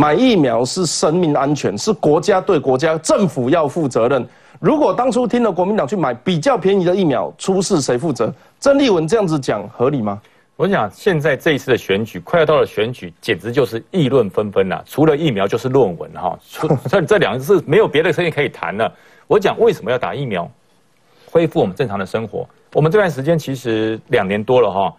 [0.00, 4.26] 买疫苗是生命安全，是国家对国家政府要负责任。
[4.58, 8.32] 如果当初听了国民党去买比较便宜的疫苗，出事谁负责？
[8.58, 10.18] 郑丽文这样子讲合理吗？
[10.56, 14.82] 我讲现在这一次的选举快要到了选举，简直就是议论纷纷了。
[14.86, 16.38] 除了疫苗就是论文哈，
[16.88, 18.90] 这这两个是没有别的事情可以谈了。
[19.26, 20.50] 我讲为什么要打疫苗，
[21.30, 22.48] 恢复我们正常的生活。
[22.72, 24.94] 我们这段时间其实两年多了哈，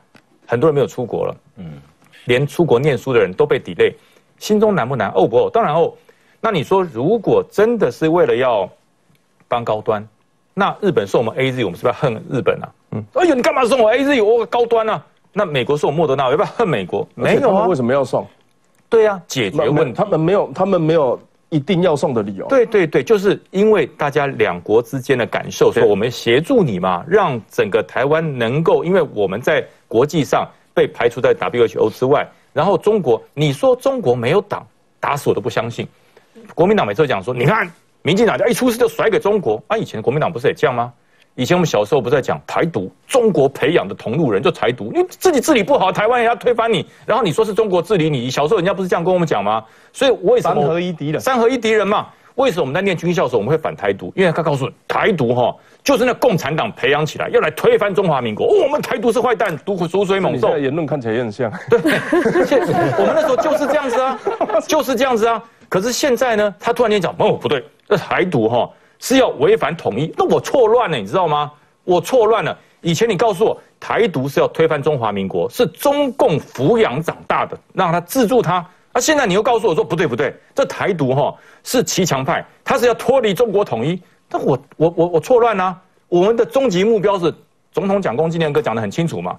[0.45, 1.81] 很多人没有出国了，嗯，
[2.25, 3.95] 连出国念书的人都被抵 y
[4.41, 5.11] 心中难不难？
[5.11, 5.93] 怄不怄，当然怄。
[6.41, 8.67] 那你说如果真的是为了要
[9.47, 10.05] 帮高端，
[10.55, 12.67] 那日本送我们 A Z，我们是不是要恨日本啊？
[12.91, 14.19] 嗯，哎呦，你干嘛送我 A Z？
[14.19, 15.01] 我高端啊？
[15.31, 17.07] 那美国送我莫德纳，要不要恨美国？
[17.13, 18.27] 没有啊，为什么要送？
[18.89, 19.93] 对呀，解决问题。
[19.93, 21.17] 他们没有，他们没有
[21.49, 22.47] 一定要送的理由。
[22.47, 34.65] 对对对，就是因为大家两国之间的感受，说我们协助你嘛，让整个台湾能够，因为我们在国际上被排除在 WHO 之外，然后中国，你说中国没有党，
[34.99, 35.87] 打死我都不相信。
[36.53, 37.71] 国民党每次都讲说，你看
[38.01, 40.91] 民进党一出事就甩给中国，啊，以前国民党不是也这样吗？
[41.35, 49.63] 以前我们小时候不是在讲台独，中国培养的同路人就台独，你自己治理不好，台湾人要推翻你，然后你说是中国治理你，小时候人家不是这样跟我们讲吗？
[49.93, 51.21] 所以为什么三合一敌人？
[51.21, 52.07] 三合一敌人嘛？
[52.35, 54.11] 为什么我们在念军校的时候我们会反台独？
[54.15, 60.57] 因为他告诉台独哈，就是那共产党培养起来要来推翻中华民国，我们台独是坏蛋，毒毒水猛兽。
[60.57, 61.51] 言论看起来也很像。
[61.69, 64.19] 对，我们那时候就是这样子啊，
[64.67, 65.43] 就是这样子啊。
[65.67, 68.69] 可是现在呢，他突然间讲哦不对，那台独哈。
[69.03, 71.51] 是要违反统一，那我错乱了，你知道吗？
[71.83, 72.55] 我错乱了。
[72.81, 78.63] 以前你告诉我台独是要推翻中华民国，是中共抚养长大的，让他资助他。
[78.93, 81.33] 那现在你又告诉我说不对不对，这台独哈
[81.63, 84.01] 是骑墙派，他是要脱离中国统一。
[84.29, 85.79] 那我我我我错乱啦。
[86.07, 87.33] 我们的终极目标是
[87.71, 89.37] 总统讲公纪念歌讲得很清楚嘛。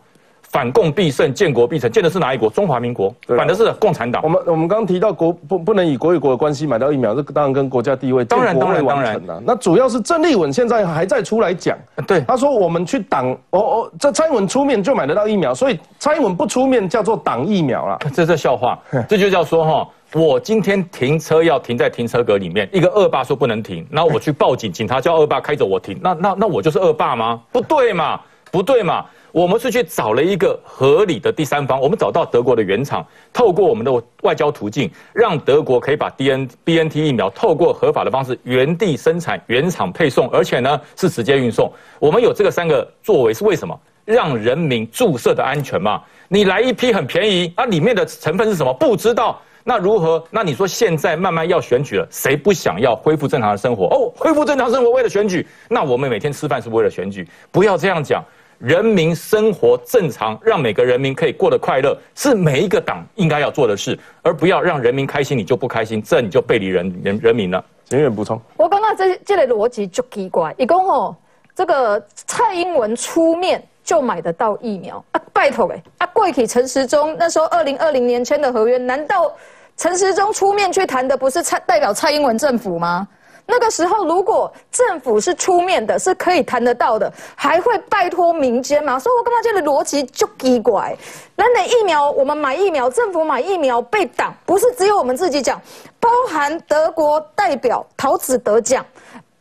[0.52, 2.50] 反共必胜，建国必成，建的是哪一国？
[2.50, 4.22] 中华民国，反的是共产党。
[4.22, 11.74] 我们我们刚刚提到国不不能以国与国的关系买到疫苗，这当然跟国家地位当然当然当然那主要是郑丽文现在还在出来讲，
[12.06, 18.78] 对，他说我们去挡，哦哦，这蔡英文出面就买得到疫苗，所以蔡英文不出面叫做挡疫苗了， 这是笑话，
[19.08, 27.40] 这就叫说哈，我今天停车要停在停车格里面，一个恶霸说不能停，那我去报警，警察叫恶霸开走我停，那那那我就是恶霸吗？
[27.50, 29.06] 不对嘛，不对嘛。
[29.32, 33.90] 我们是去找了一个合理的第三方，我们找到德国的原厂，透过我们的
[34.22, 41.72] 外交途径，让德国可以把 D N B N T 疫苗透过合法的方式原地生产、原厂配送，而且呢是直接运送。
[41.98, 43.78] 我们有这个三个作为是为什么？
[44.04, 46.02] 让人民注射的安全嘛。
[46.28, 48.74] 你来一批很便宜，那里面的成分是什么？
[48.74, 49.40] 不知道。
[49.64, 50.22] 那如何？
[50.28, 53.86] 那你说现在慢慢要选举了，谁不想要恢复正常的生活？
[53.86, 58.22] 哦，恢复正常生活为了选举，那我们每天吃饭是为了选举，不要这样讲。
[58.62, 67.64] 人民生活正常，让每个人民可以过得快乐，是每一个党应该要做的事，而不要让人民开心，你就不开心，这你就背离人人人民了。
[67.88, 68.40] 陈远补充。
[68.56, 71.16] 我刚刚这这类逻辑就奇怪，一共吼，
[71.56, 75.20] 这个蔡英文出面就买得到疫苗啊？
[75.32, 79.28] 拜托哎，啊，贵体陈时中那时候二零二零年签的合约，难道
[79.76, 83.08] 陈时中出面去谈的不是蔡代表蔡英文政府吗？
[83.52, 88.98] 那个时候，如果政府是出面的，是可以谈得到的，还会拜托民间吗？
[88.98, 90.96] 所以我刚刚这个逻辑就奇怪。
[91.36, 95.60] 那那疫苗，我们买疫苗，政府买疫苗被挡，不是只有我们自己讲，
[96.00, 98.82] 包含德国代表陶子得奖。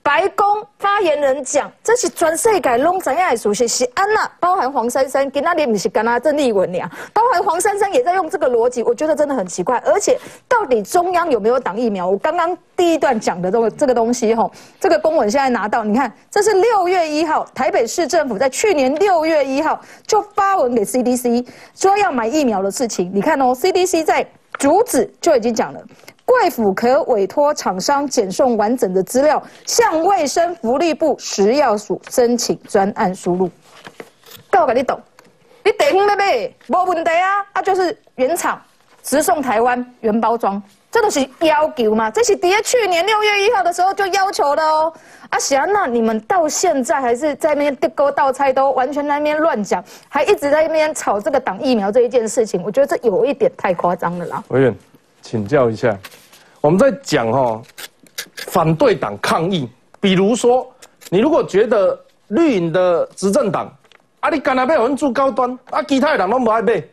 [0.04, 0.46] 白宫
[0.80, 9.78] 发言人讲，这是全世界拢知影的事实，是安娜，包含黄珊珊，跟那里不是跟他郑丽文俩，包含黄珊珊也在用这个逻辑，我觉得真的很奇怪。
[9.86, 10.18] 而且，
[10.48, 12.10] 到底中央有没有挡疫苗？
[12.10, 21.46] 我刚刚第一段讲的这个这个东西，吼，这个公文现在拿到，你看，这是六月一号，台北市政府在去年六月一号就发文给 CDC
[21.76, 23.12] 说要买疫苗的事情。
[23.14, 24.26] 你看哦，CDC 在
[24.58, 25.82] 主旨就已经讲了。
[26.32, 33.50] 贵府可委托厂商检送完整的资料，向卫生福利部食药署申请专案输入。
[34.50, 34.98] 够给你懂？
[35.66, 37.46] 你地方要买，无问题啊！
[37.52, 38.62] 啊，就是原厂
[39.04, 42.10] 直送台湾，原包装，这都是要求嘛？
[42.10, 44.92] 这是在去年六月一号的时候就要求的哦。
[45.30, 54.42] 啊，安那你们到现在还是在那边地沟倒菜，都完全在那边乱讲，还一直在那边炒这个挡疫苗这一件事情，我觉得这有一点太夸张了啦。
[54.48, 54.74] 委员，
[55.22, 55.98] 请教一下。
[56.62, 57.60] 我们在讲哈，
[58.36, 59.68] 反对党抗议，
[60.00, 60.72] 比如说，
[61.10, 63.68] 你如果觉得绿营的执政党，
[64.20, 66.88] 啊，你干那被有人住高端，啊，其他的党都不爱背，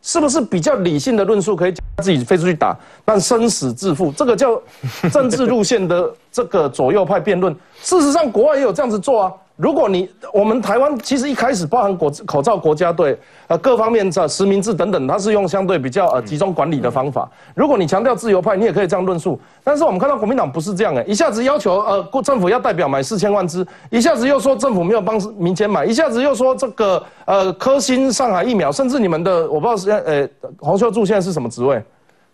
[0.00, 2.74] 是不是比较理性的论述可以自己飞出去打，
[3.04, 4.60] 但生死自负，这个叫
[5.12, 7.54] 政治路线的这个左右派辩论。
[7.82, 9.32] 事实上，国外也有这样子做啊。
[9.60, 17.30] 如果你我们台湾其实一开始包含国口罩国家队，呃各方面的实名制等等，它是用相对比较呃集中管理的方法。
[17.54, 19.38] 如果你强调自由派，你也可以这样论述。
[19.62, 30.26] 但是我们看到国民党不是这样哎，一下子要求呃政府要代表买四千万支，一下子又说政府没有帮民间买，一下子又说这个呃科兴上海疫苗，甚至你们的我不知道是呃
[30.58, 31.82] 黄秀柱现在是什么职位？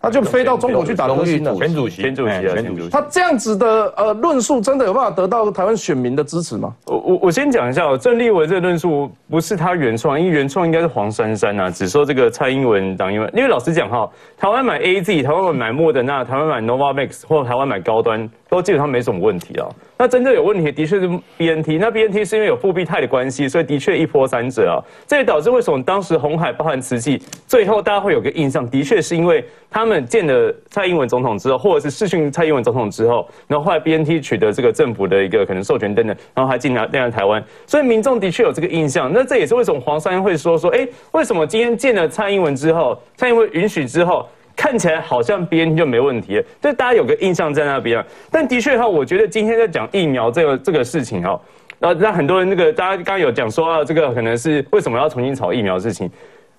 [0.07, 1.53] 他就飞到中国去打东西了。
[1.57, 2.89] 前主席，前主席啊，前主席。
[2.91, 6.73] 他这样子的呃论述，真的有办法得到台湾选民的支持吗？
[6.85, 13.29] 我我我先讲一下哦，郑立文这个论述不是他原创，因为原创应该是黄珊珊啊，只说这个蔡英文党英文。
[13.35, 14.09] 因为老实讲哈，
[14.39, 19.69] 台湾买 A Z，台湾买莫德纳，台湾买 Novavax，或台湾买高端，都基本上没什么问题啊。
[19.99, 24.77] 那真正有问题的确是 B N T，那 B N T 是因为有复必泰的关系，所以的确一波三折啊。
[25.07, 39.11] 这也导致为什么当时红海包含瓷器，最后大家会有个印象，的确是因为他们见了蔡英文总统之后，或者是试训蔡英文总统之后，然后后来 B N T 取得这个政府的一个可能授权等等，然后还进来进来台湾，所以民众的确有这个印象。
[39.13, 44.27] 那这也是为什么黄山会说说，哎，为什么今天见了蔡英文之后，蔡英文允许之后？
[44.57, 48.03] 看起来好像 B N T 就没问题，就大家有个印象在那边。
[48.31, 51.39] 但的确哈，我觉得今天在讲疫苗这个这个事情哦，
[51.79, 56.11] 那那很多人那个大家刚刚有讲说啊，这个可能是为什么要重新炒疫苗的事情。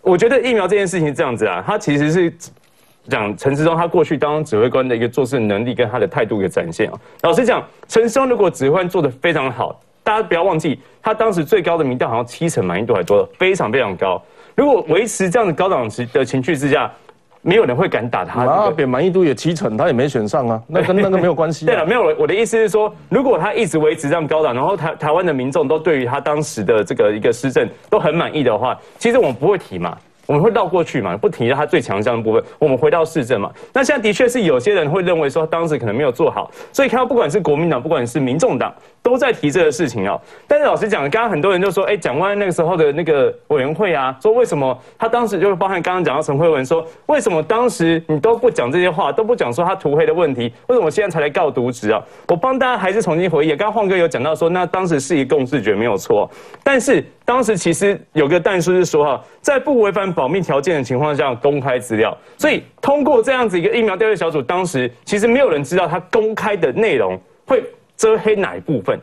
[0.02, 2.32] 我觉得疫苗这件事情是这样子啊，它其实是
[3.10, 7.00] 讲陈志忠他过去当指挥官的一个做事能力跟他的态度一个展现啊。
[7.24, 14.24] 老实讲，陈志忠如果指挥官做的非常好，大家不要忘记，他当时最高的民调好像七成满意度还多，非常非常高。
[14.56, 16.90] 如果维持这样的高档的情绪之下。
[17.48, 18.44] 没有人会敢打他。
[18.44, 21.66] 马扁满意度也七成，他也没选上啊， 那跟那个没有关系。
[21.66, 29.98] 对了，没有，我的意思是说，如果他一直维持这样高档，然后台台湾的民众都对于他当时的这个一个施政都很满意的话，其实我们不会提嘛。
[30.28, 31.18] 我们会绕过去嘛？
[31.18, 32.44] 不提他最强项的部分。
[32.60, 33.52] 我们回到市政嘛。
[33.74, 40.20] 那现在的确是有些人会认为说，当时可能没有做好，所以看到不管是国民党，不管是民众党，都在提这个事情哦。
[40.48, 52.04] 但是老实讲，刚刚很多人就说，哎，蒋万那个时候的那个委员会啊，说为什么他当时就包含刚刚讲到陈慧文说，为什么当时你都不讲这些话，都不讲说他涂黑的问题，为什么现在才来告渎职啊？
[52.28, 53.50] 我帮大家还是重新回忆。
[53.50, 56.30] 刚刚晃哥有讲到说，那当时是一共视觉没有错，
[56.64, 57.04] 但是。
[57.28, 67.64] 当时其实有个但书是说哈，在不违反保密条件的情况下公开资料，所以通过这样子一个疫苗调查小组，当时其实没有人知道他公开的内容会
[67.96, 69.00] 遮黑哪一部分。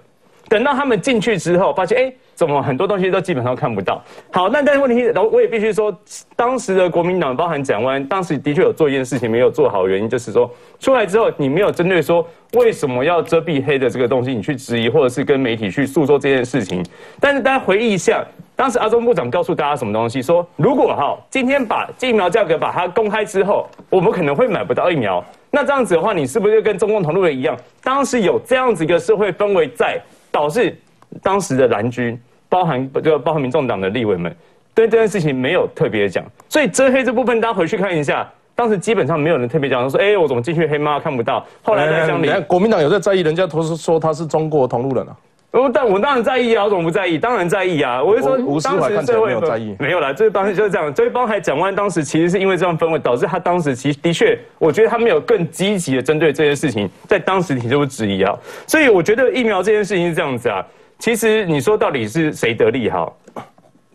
[0.48, 2.12] 等到他们进去之后，发现哎。
[2.34, 4.02] 怎么很多东西都基本上看不到？
[4.32, 5.96] 好，那但是问题，我我也必须说，
[6.34, 10.50] 当时的国民党包含蒋万，当时的确有做一件事情没有做好，原因就是说，
[10.80, 16.84] 出来之后你没有针对说为什么要遮蔽黑的这个东西，你去质疑或者是跟媒体去诉说这件事情。
[17.20, 18.20] 但是大家回忆一下，
[18.56, 20.20] 当时阿中部长告诉大家什么东西？
[20.20, 25.24] 说如果哈今天把疫苗价格把它公开之后，我们可能会买不到疫苗。
[25.52, 27.56] 那这样子的话，你是不是就跟中共同路人一样？
[27.80, 30.02] 当时有这样子一个社会氛围在，
[30.34, 30.76] 导致。
[31.22, 34.34] 当时的蓝军，包含就包含民众党的立委们，
[34.74, 41.46] 对这件事情没有特别讲，所以遮黑这部分大家回去看一下，当时基本上没有人特别讲说，哎，我怎么进去黑猫看不到？
[41.62, 45.16] 后来在讲你，国民党有在在意，人家都是说他是中国同路人啊。
[45.60, 47.16] 我但我当然在意啊，我怎么不在意？
[47.16, 48.02] 当然在意啊！
[48.02, 50.12] 我就说，当时社会没有在意，没有啦。
[50.12, 50.92] 这当时就是这样。
[50.92, 58.36] 这一帮还讲完，当时其实是因为这样氛围，导致他当时其实的确，我觉得他没有更积极的针对这件事情，在当时提出质疑啊。
[58.66, 60.64] 所以我觉得疫苗这件事情是这样子啊。
[60.98, 63.10] 其实你说到底是谁得利哈？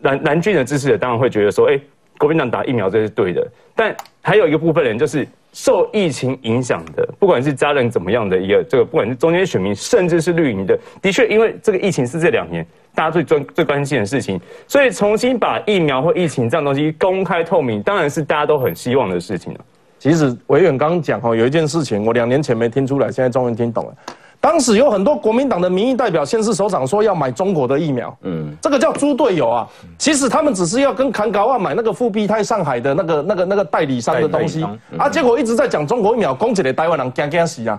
[0.00, 1.78] 蓝蓝军的支持者当然会觉得说，哎，
[2.20, 3.44] 国民党打疫苗这是对的。
[3.74, 19.60] 但还有一个部分人就是受疫情影响的，不管是家人怎么样的一个这个，不管是中间选民，甚至是绿营的，的确因为这个疫情是这两年大家最专最关心的事情，所以重新把疫苗或疫情这样东西公开透明，当然是大家都很希望的事情了。
[19.98, 23.94] 其实委员刚刚讲哦，有一件事情我两年前没听出来，现在终于听懂了。
[24.40, 29.68] 当时有很多国民党的民意代表、县市首长说要买中国的疫苗，嗯，这个叫猪队友啊。
[29.98, 34.64] 其实他们只是要跟坎高万买那个复必泰上海的那个、那个、那个代理商的东西
[34.96, 37.78] 啊，结果一直在讲中国疫苗，攻起来台湾人惊惊死啊。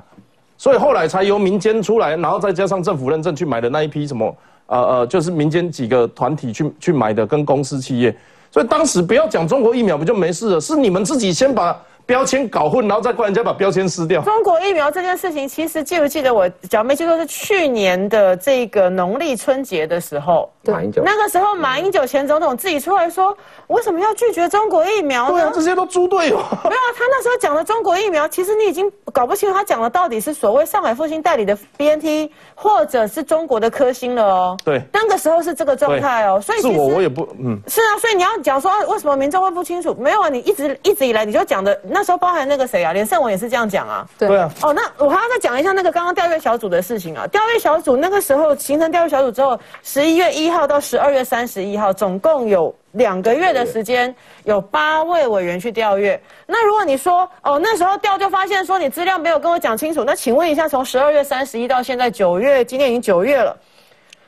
[0.56, 4.38] 所以后来才由民间出来，然后再加上政府认证去买的那一批什么，
[4.68, 8.16] 呃呃，就是民间几个团体去去买的，跟公司企业。
[8.52, 10.62] 所以当时不要讲中国疫苗不就没事了？
[10.62, 11.76] 是你们自己先把。
[12.12, 14.22] 标签搞混，然后再怪人家把标签撕掉。
[14.24, 23.34] 中国疫苗这件事情，其实记不记得我讲没记错是去年的这个农历春节的时候，马英九那个时候马英九前总统自己出来说，
[23.68, 25.32] 为什么要拒绝中国疫苗呢？
[25.32, 26.36] 对啊，这些都猪队友。
[26.36, 34.58] 没有啊， 他那时候讲的中国疫苗，其实你已经搞不清楚他讲的到底是所谓上海复兴代理的 BNT，或者是中国的科兴了哦。
[34.66, 37.58] 对，那个时候是这个状态哦，所以是我我也不嗯。
[37.70, 39.96] 是啊，所以你要讲说为什么民众会不清楚？
[39.98, 42.01] 没有啊，你一直一直以来你就讲的那。
[42.02, 44.04] 那时候包含那个谁啊，连胜文也是这样讲啊。
[44.18, 47.28] 对啊，哦，那我还要再讲一下那个刚刚调阅小组的事情啊。
[47.28, 54.16] 调阅小组那个时候形成调阅小组之后，十一月一号到十二月三十一号，总共有两个月的时间，
[54.46, 56.20] 有八位委员去调阅。
[56.48, 63.56] 那如果你说哦那时候调就发现说你资料没有跟我讲清楚，那请问一下，从十二月三十一到现在九月，今天已经九月了，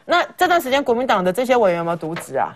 [0.05, 2.55] 那这段时间国民党的这些委员有没有渎职啊？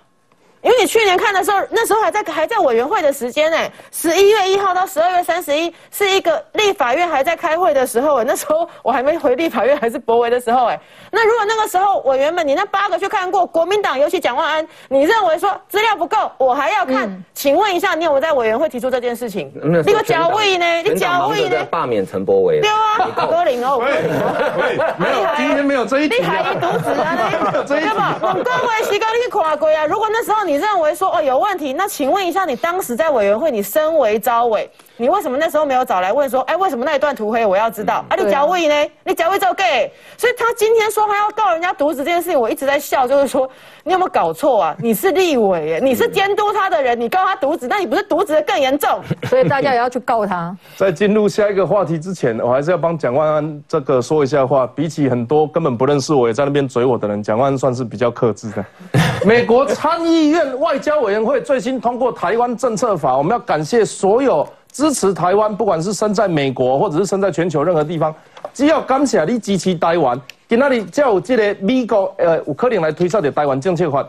[0.67, 3.57] 因为你去年看的时候，那时候还在还在委员会的时间呢，
[3.89, 10.77] 十一月一号到十二月三十一是一个立法院还在开会的时候，那时候我还没回立法院，还是博维的时候，哎，
[11.09, 19.49] 那如果那个时候委员们，你那八个去看过，国民党尤其蒋万安，你认为说资料不够，我还要看，请问一下，你有没有在委员会提出这件事情？
[19.63, 20.65] 那你个假位呢？
[20.81, 21.49] 你假假位呢？
[21.51, 22.69] 在罢免陈柏维对。
[22.69, 27.63] 啊，歌林哦，歌林哦，没有，今天没有这一题你还啊一犊子啊！
[27.65, 28.17] 这一题对吧？
[28.21, 29.85] 我各位时间你去看过啊。
[29.85, 37.45] 如果那时候你认为说哦有问题，那请问一下，你当时在委员会，你身为招委，你为什么那时候没有找来问说，哎，为什么那一段涂黑？
[37.45, 38.15] 我要知道啊！
[38.17, 38.91] 你假位呢？
[39.03, 43.47] 你假位就给，所以他今天说他要告人家渎职这件事情，我一直在笑，就是说
[43.83, 44.75] 你有没有搞错啊？
[44.79, 48.99] 你是立委耶，你是监督他的人，你告他渎职，那你不是渎职的更严重？
[49.29, 50.55] 所以大家也要去告他。
[50.75, 54.65] 在进入下一个话题之前，我还是要帮蒋万安这个说一下话。
[54.65, 58.65] 比起很多根本不认识我也在那边嘴我的人，蒋万安算是比较克制的。
[59.25, 68.13] 美国参议院外交委员会最新通过台湾政策法，我们要感谢所有支持台湾，不管是身在美国或者是身在全球任何地方，
[68.53, 74.07] 只要感谢你支持台湾，今仔日才有这个美国呃有可能来推销的台湾政策法。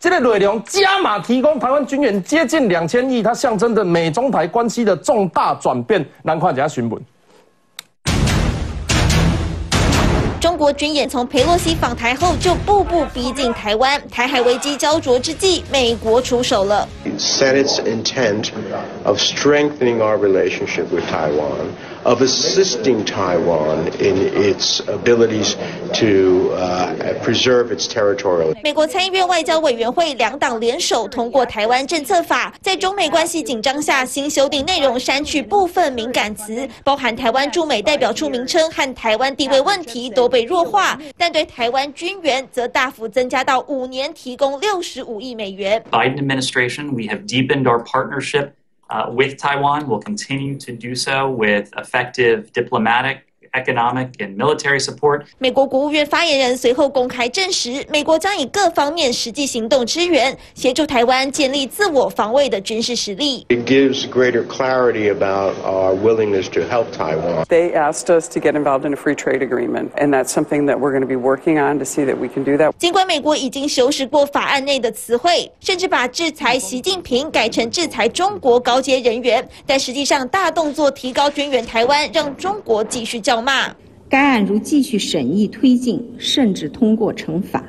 [0.00, 6.06] 这个内容加码提供台湾军援接近两千亿，它象征着美中台关系的重大转变。
[6.22, 7.02] 难看一下新闻。
[10.40, 16.88] 中国军演从佩洛西访台后就步步逼近台湾，台海危机焦灼之际，美国出手了。
[17.18, 18.50] said its intent
[19.04, 21.66] of strengthening our relationship with Taiwan,
[22.08, 25.56] of assisting Taiwan in its abilities
[25.92, 45.84] to uh, preserve its territorial 美国参议院外交委员会两党联手通过台湾政策法，在中美关系紧张下，新修订内容删去部分敏感词，包含台湾驻美代表处名称和台湾地位问题都被弱化，但对台湾军援则大幅增加到五年提供六十五亿美元。
[45.90, 48.52] Biden administration, we have deepened our partnership
[48.90, 49.88] uh, with Taiwan.
[49.88, 55.22] We'll continue to do so with effective diplomatic, economic, and military support.
[55.38, 63.46] 美国国务院发言人随后公开证实，美国将以各方面实际行动支援，协助台湾建立自我防卫的军事实力。
[63.48, 67.44] It gives greater clarity about our willingness to help Taiwan.
[67.48, 70.78] They asked us to get involved in a free trade agreement, and that's something that
[70.78, 72.72] we're going to be working on to see that we can do that.
[72.78, 83.20] 尽管美国已经修饰过法案内的词汇，甚至把制裁习近平改成制裁中国高阶人员，但实际上大动作提高军援台湾，让中国继续
[84.08, 87.62] 该案如继续审议推进，甚至通过惩罚，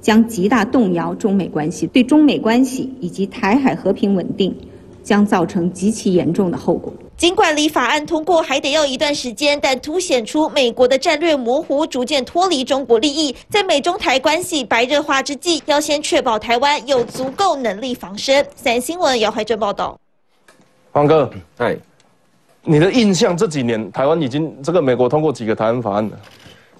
[0.00, 4.56] 将极大动摇中美关系，对中美关系以及台海和平稳定
[5.02, 6.92] 将造成极其严重的后果。
[7.16, 13.36] 尽管离法案通过还得要一段时间，但凸显出美国的战略模糊，逐渐脱离中国利益。
[13.50, 18.46] 在美中台关系白热化之际，要先确保台湾有足够能力防身。
[18.56, 20.00] 三新闻姚怀珍报道。
[20.92, 21.76] 黄哥，哎，
[22.64, 26.12] 你的印象这几年台湾已经这个美国通过几个台湾法案了？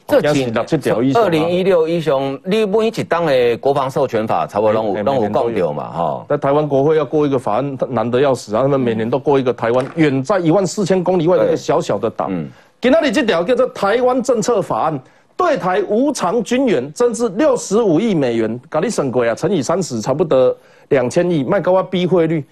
[0.06, 6.26] 这几六七条以上啊二零一六一雄，你每一档的国防授权法，差不多拢有每拢有每年都有讲到嘛，哈。
[6.28, 8.62] 在台湾国会要过一个法案，难得要死啊！
[8.62, 12.28] 他们每年都过一个台湾远在一万四千公里外的一个小小的岛。
[12.80, 15.00] 今天你这条叫做台湾政策法案，
[15.36, 20.54] 对台无偿军援增至六十五亿美元，搞你省过啊，乘以三十，差不多
[20.88, 22.44] 两千亿，卖高我逼汇率，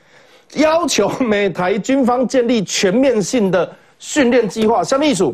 [0.55, 5.33] 要求美台军方建立全面性的训练计划，什么意思？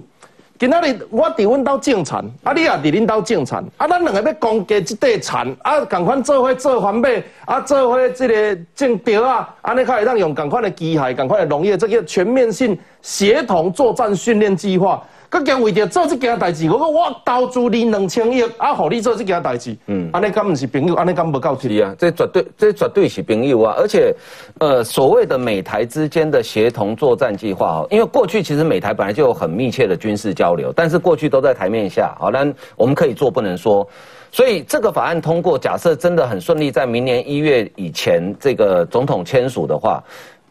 [0.57, 7.09] 今仔日我伫阮兜种田，啊你也伫恁兜种田，啊咱两个要攻击即块田，啊共款做伙做环保，
[7.45, 15.03] 啊做伙即个种稻啊，安尼才会当用共款的机械、共款的农业，这个全面性协同作战训练计划。
[15.31, 23.75] 佮将为着做这件代志，我讲我投资你两千亿，啊，互你做这件代志，嗯，安尼敢毋是朋友，安尼敢无够贴是啊，这绝对这绝对是朋友啊！
[23.77, 24.15] 而且，
[24.61, 33.87] 呃，所谓的美台之间的协同作战计划哦，因为过去其实美台本来就有很密切的军事交流，但是过去都在台面下，好，那我们可以做不能说。
[34.31, 40.03] 所以这个法案通过，假设真的很顺利，在明年一月以前这个总统签署的话，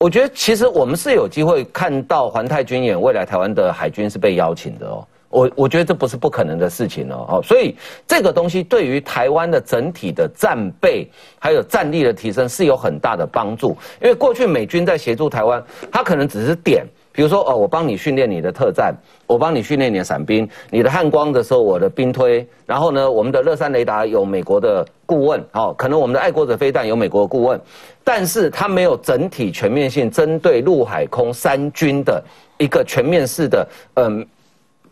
[0.03, 5.07] 我觉得其实我们是有机会看到环太军演，未来台湾的海军是被邀请的哦。
[5.29, 7.73] 我我觉得这不是不可能的事情哦，哦，所以
[8.05, 13.77] 这个东西对于台湾的整体的战备还有战力的提升是有很大的帮助。
[14.01, 18.91] 因为过去美军在协助台湾，他可能只是点，比如说哦，我帮你训练你的特战，
[19.27, 27.61] 我帮你训练你的伞兵，你的汉光的时候我的兵推，然后呢，我们的乐山雷达有美国的顾问，哦，可能我们的爱国者飞弹有美国的顾问，
[28.03, 32.21] 但是它没有整体全面性针对陆海空三军的
[32.57, 34.27] 一个全面式的嗯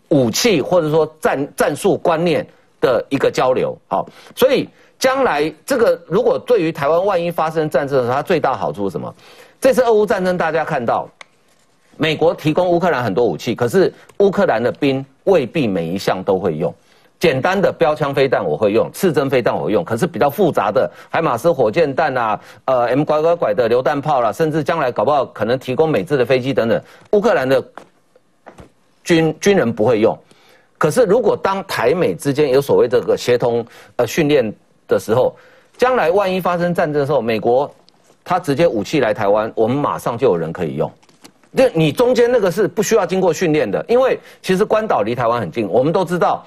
[0.09, 2.45] 武器或者说战战术观念
[2.79, 9.11] 的一个交流，好，所以将来这个如果对于台湾万一发生战争的时候，它最大好处是什么？
[9.59, 11.09] 这次俄乌战争大家看到。
[11.97, 16.73] 美国提供乌克兰很多武器，可是乌克兰的兵未必每一项都会用。
[17.19, 26.81] 简单的标枪飞弹我会用，刺针飞弹我会用，可是比较复杂的海马斯火箭弹啊，呃 M 拐拐拐的榴弹炮啦，甚至将来搞不好可能提供美制的飞机等等，
[27.11, 27.63] 乌克兰的
[29.03, 30.17] 军军人不会用。
[30.79, 33.63] 可是如果当台美之间有所谓这个协同
[33.97, 34.51] 呃训练
[34.87, 35.35] 的时候，
[35.77, 37.71] 将来万一发生战争的时候，美国
[38.23, 40.91] 他直接武器来台湾，我们马上就有人可以用。
[41.55, 46.45] 就你中间那个是不需要经过训练的，因为其实关岛离台湾很近，我们都知道，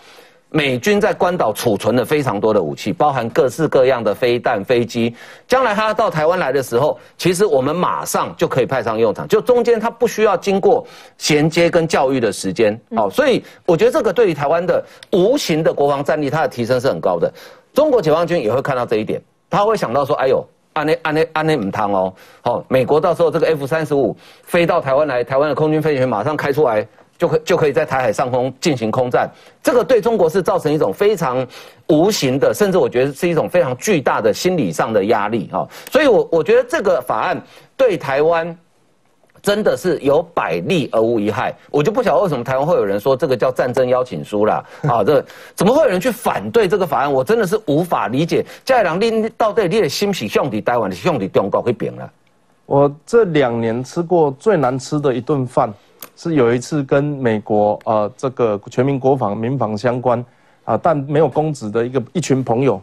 [0.49, 5.14] 美军在关岛储存了非常多的武器，包含各式各样的飞弹、飞机。
[5.46, 9.28] 将来他到台湾来的时候，其实我们马上就可以派上用场。
[9.28, 10.87] 就中间他不需要经过
[11.18, 14.82] 衔接跟教育的时间，哦，所以我觉得这个对于台湾的
[15.12, 17.30] 无形的国防战力，它的提升是很高的。
[17.75, 19.20] 中国解放军也会看到这一点，
[19.50, 20.42] 他会想到说，哎呦。
[20.75, 29.28] 安内安内安内唔汤哦，好，美国到时候这个 F 三十五飞到台湾来，台湾的空军飞行员马上开出来，就可就可以在台海上空进行空战。
[29.62, 31.45] 这个对中国是造成一种非常
[31.88, 35.66] 无形的，甚至我觉得是一种非常巨大的心理上的压力哈。
[35.90, 37.40] 所以，我我觉得这个法案
[37.76, 38.57] 对台湾。
[39.44, 44.64] 真的是有百利而无一害，我就不晓得为什么台湾会有人说这个叫战争邀请书啦。
[44.88, 45.22] 啊，这
[45.54, 47.12] 怎么会有人去反对这个法案？
[47.12, 48.42] 我真的是无法理解。
[48.64, 52.10] 嘉良，你到底你的心是向底台湾，的向底中国去变了？
[52.64, 55.70] 我这两年吃过最难吃的一顿饭，
[56.16, 60.24] 是有一次跟美国呃这个全民国防民防相关
[60.64, 62.80] 啊，但没有公职的一个一群朋友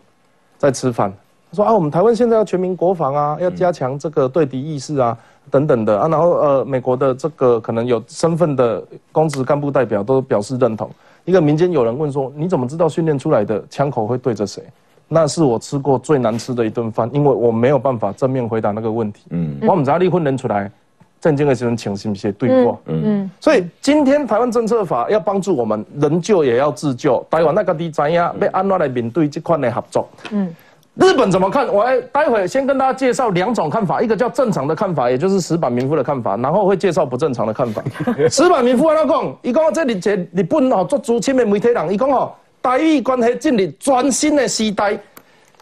[0.59, 1.11] 在吃饭。
[1.49, 5.17] 他说啊，我们台湾现在要全民国防啊，要加强这个对敌意识啊。
[5.49, 10.89] 等等的啊，然后呃，美国的这个可能有身份的公职干部代表都表示认同。
[11.25, 14.63] 一个民间有人问说：“你怎么知道训练出来的枪口会对着谁？”
[15.07, 19.23] 那是我吃过最难吃的一顿饭，因为我没有办法正面回答那个问题。
[19.31, 20.71] 嗯，我们只要离婚人出来，
[21.19, 22.77] 正经的时候请信些对话。
[22.85, 27.21] 嗯，所以今天台湾政策法要帮助我们人救也要自救。
[27.29, 30.07] 台湾那个地怎样要安怎来面对这款的合作？
[30.31, 30.55] 嗯。
[30.95, 31.65] 日本怎么看？
[31.67, 37.81] 我待会先跟大家介绍两种看法，一个叫正常的看法，也就是石板民夫的看法，然后会介绍不正常的看法。
[38.29, 39.37] 石板民夫安怎讲？
[39.41, 44.99] 伊讲这里这日本吼做资深的媒体人，伊讲吼台日关系进入全新的时代，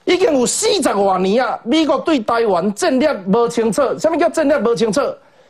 [0.06, 5.00] 已经有四十多年啊，美国对台湾战略无清楚，什么叫战略无清楚？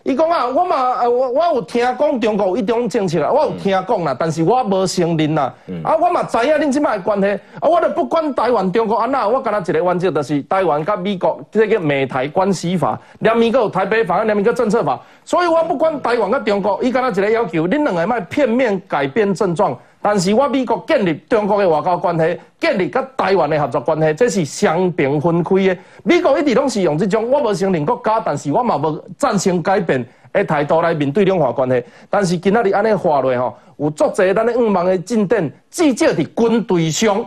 [0.10, 5.54] 伊讲啊，我嘛，呃，我我有听讲中国有一种政策啦，我有听讲啦，但是我无承认啦。
[5.84, 7.28] 啊，我嘛知影恁即摆关系，
[7.60, 19.78] 啊，我都不管台湾中国安那，我干那一个原则，就是台湾甲美国这个美台关系法，连美国台北法，连美国政策法，所以我不管台湾甲中国，伊干那一个要求，恁两个卖片面改变症状。
[20.02, 25.78] 但是我美国建立中国的外交关系，建立甲台湾的合作关系，这是双平分开的。
[26.04, 31.84] 美国一直拢是用这种我无承认国家，但是我嘛无赞成改变的态度来面对两岸关系。
[32.10, 37.26] 但是今仔日安尼话落吼，有足侪咱的五万的进展，至少伫军队上，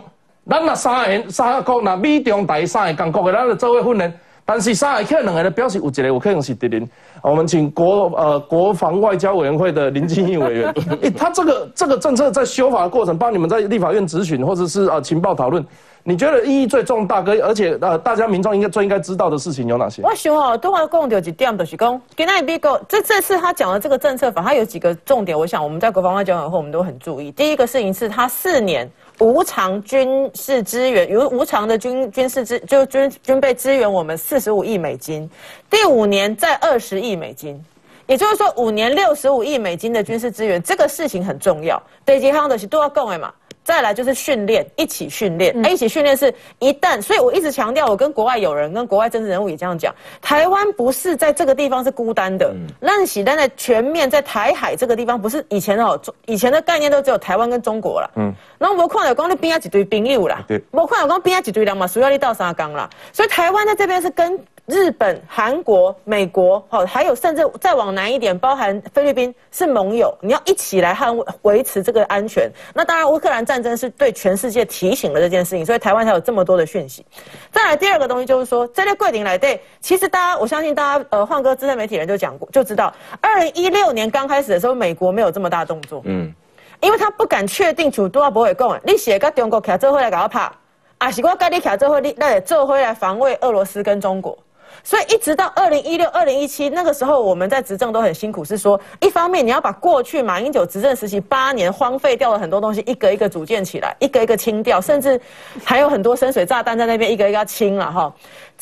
[0.49, 4.13] 咱若三个三个国，若美中台三个共国的，咱就做伙训练。
[4.45, 6.87] 但是三个可能两个表示有一个有可能是敌人。
[7.23, 15.65] 我们请国呃国防外交委员会的林金义委员， 诶，他这个这个政策在修法的过程，帮你们在立法院质询或者是呃情报讨论，
[16.03, 20.01] 你觉得意义最重大，跟而且呃大家民众应该最应该知道的事情有哪些？
[20.01, 27.31] 我想哦，都要讲到几点，就是讲，今天美国这这次他讲的这个政策法，它有几个重点，我想我们在国防外交委员会我们都很注意。
[27.31, 28.89] 第一个事情是，他四年。
[29.19, 35.29] 无偿军事支援，有无偿的军军事支就军军备支援我们四十五亿美金，
[35.69, 37.63] 第五年再二十亿美金，
[38.07, 41.81] 也就是说五年六十五亿美金的军事支援，这个事情很重要。
[42.03, 43.31] 对几行的是都要讲的嘛。
[43.63, 45.53] 再来就是训练，一起训练。
[45.65, 52.53] 哎，一起训练是一旦，所以我一直强调，我跟国外友人、跟国外政治人物也这样讲，台湾不是在这个地方是孤单的。
[52.79, 58.11] 让喜丹在全面在台海这个地方，不是以前哦，以前的概念都只有台湾跟中国了。
[58.15, 62.89] 嗯，然后我看有讲你边啊一堆兵友啦，对，我看有讲边啊一堆人嘛，需要你到沙冈啦。
[63.11, 72.49] 所以台湾在这边是跟日本、韩国、美国，好，还有甚至再往南一点，包含菲律宾是盟友，你要一起来捍卫维持这个安全。
[72.73, 77.05] 那当然，乌克兰战争是对全世界提醒了这件事情，所以台湾才有这么多的讯息。
[77.51, 86.33] 再来第二个东西就是说，在这桂林来对，其实大家我相信大家呃，换哥资深媒体人就讲过，就知道，二零一六年刚开始的时候，美国没有这么大动作，嗯，
[86.79, 90.53] 因为他不敢确定主多少不会讲，你写跟中国卡这会来搞我怕，
[90.99, 94.37] 啊，是我跟你卡这会你那也这会来防卫俄罗斯跟中国。
[94.83, 105.19] 所以一直到二零一六、二零一七那个时候，我们在执政都很辛苦，是说一方面你要把过去马英九执政时期八年荒废掉了很多东西，一个一个组建起来，一个一个清掉，甚至
[105.63, 108.13] 还有很多深水炸弹在那边一个一个清了哈。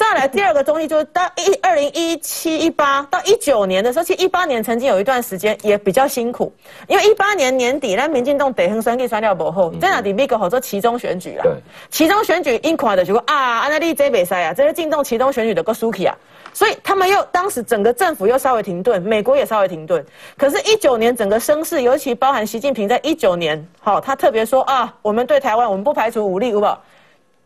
[0.02, 6.52] 再来第二个东西就是到一二零一七一八到一九年的时候，其实一八年曾经有一段时间也比较辛苦，
[6.88, 11.46] 因为一八年年底那民进党得很酸地酸掉不后，在哪里美国好做其中选举啦？
[11.92, 16.18] 其中选举因垮的结果啊，安那利这北塞啊，这是进动其中选举的个输起啊。
[16.52, 20.04] 所以他们又当时整个政府又稍微停顿，美国也稍微停顿。
[20.36, 26.84] 可是，一九年整个声势，尤其包含习近平在一九年，好，他特别说啊，我们对台湾，我们不排除武力，好不好？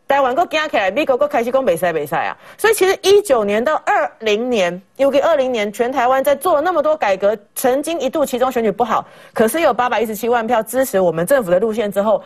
[0.08, 2.36] 台湾个加起来，美国个开始攻北赛北赛啊。
[2.56, 12.22] 所以，其实一九年到二零年，尤其二零年，全台湾在做了那么多改革，曾经一度其中选举不好，可是有八百一十七万票支持我们政府的路线之后。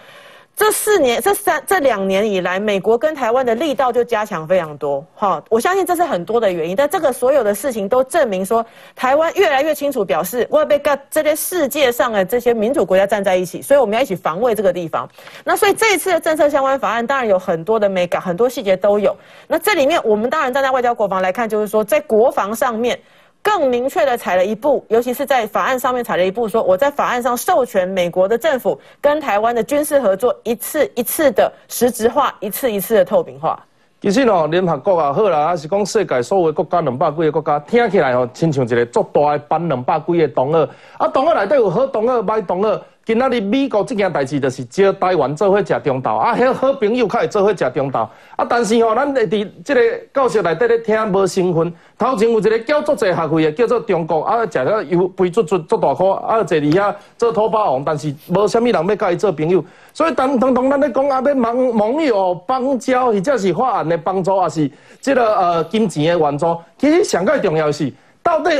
[0.57, 5.03] 这四年、这三、这两年以来，美国跟台湾的力道就加强非常多。
[5.15, 15.09] 哈，我相信这是很多的原因，但这个所有的事情都证明说，台湾越来越清楚表示，我要被跟这些世界上的这些民主国家站在一起，所以我们要一起防卫这个地方。
[15.45, 19.17] 那所以这一次的政策相关法案，当然有很多的美感，很多细节都有。
[19.49, 23.01] 那这里面，我们当然站在外交国防来看，就是说在国防上面。
[23.43, 33.59] 更明确的踩了一步，尤其是在法案上面踩了一步，说我在法案上授权美国的政府跟台湾的军事合作一次一次的实质化，一次一次的透明化。
[34.01, 42.83] 其实哦，联合国也好啦，还是讲世界所有的国家两百几个国家，听起来哦，亲像一个足大的班两百几个同学，啊，同学内底有好同学，歹同学。
[43.11, 49.81] 今仔日美国这件代志，就是招台湾做伙食中道，啊，迄好朋友较会做伙食中道，啊，但是吼，咱会伫这个
[50.15, 51.75] 教室内底咧听无新闻。
[51.99, 59.65] 头前有一个叫做济学费的，叫做中国，啊，食了又肥足足足大块，啊，坐伫遐做土霸王，但是无虾米人要甲伊做朋友。
[59.93, 64.71] 所以当当当咱咧讲啊，要盟盟友邦交，或者是法案的帮助，还是
[65.01, 67.93] 即个呃金钱的援助，其实上个重要是，
[68.23, 68.51] 到底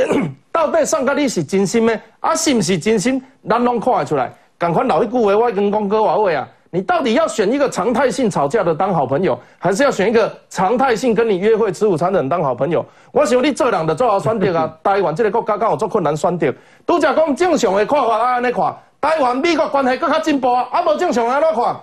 [0.51, 4.29] 到底上个你是真心的，啊，是毋是真心，咱拢看会出来。
[4.61, 6.47] 赶快老一句话，我跟光哥话话啊！
[6.69, 12.85] 你到底要选一个常态性吵架的当好朋友，还是要选一个常态性跟你约会吃午餐的人当好朋友？
[13.11, 14.71] 我想你这人的做好选择啊！
[14.83, 16.53] 台湾这个国家刚好做困难选择。
[16.85, 21.75] 拄则讲正常的看法啊，安尼看，台湾美国关系更较进步啊，啊无正常安怎看？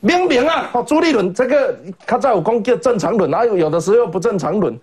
[0.00, 4.74] 明明啊，哦，朱立伦这个他在有讲叫正常论，啊有有的时候不正常论。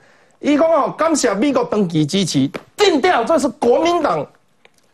[0.41, 4.23] 伊讲哦，感谢美国登记支持，定调这是国民党。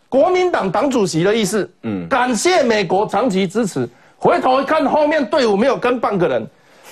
[0.09, 3.87] 国民党党主席的意思，嗯，感谢美国长期支持。
[4.17, 6.47] 回头一看，后面队伍没有跟半个人。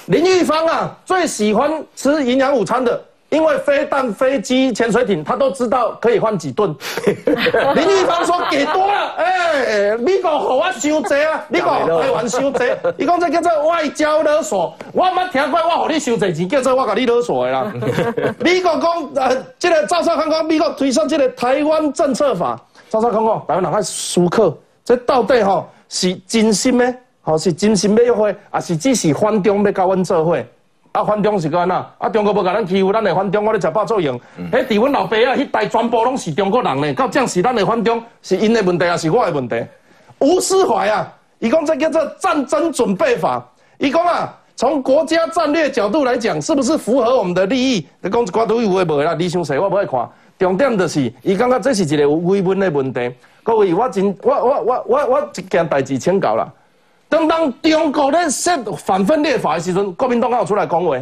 [0.08, 3.02] 林玉芳啊，最喜欢吃营养午餐的。
[3.30, 6.70] 因为飞弹、飞机、潜水艇，他都知道可以换几吨。
[7.74, 12.64] 林玉芳说给多了，哎，美国和我收济啊， 美国台湾收济。
[12.96, 17.74] 伊讲这叫做外交勒索，我冇听过我和你伤济钱，叫做我甲你勒索的啦。
[18.38, 22.62] 美国讲呃，这个赵少康讲美国推上这个台湾政策法，
[22.94, 30.38] 赵少康讲台湾人爱输克，这到底吼是真心的，吼是真心要约会，还是只是反中要甲阮做伙？
[30.92, 31.88] 啊，反中是干呐？
[31.98, 34.16] 啊，中国无甲咱欺负，咱的反中，我咧食饱作用。
[34.52, 36.94] 迄伫阮老爸啊，迄代全部拢是中国人呢。
[36.94, 39.56] 到这样是咱的反中，是因的问题，还是我的问题？
[40.20, 43.44] 吴思怀啊，伊讲这叫做战争准备法。
[43.80, 47.88] 伊讲啊，从国家战略角度来讲，是不是符合我们的利益？
[48.02, 49.16] 你讲一寡都有诶无啦？
[49.18, 50.08] 你想说，我不爱看。
[50.44, 53.12] 重点就是，伊感觉这是一个有微文的问题。
[53.44, 56.52] 各位，我真，我我我我我一件代志请教啦。
[57.08, 60.98] 当当中国咧设反分裂法的时阵，国民党有出来讲话。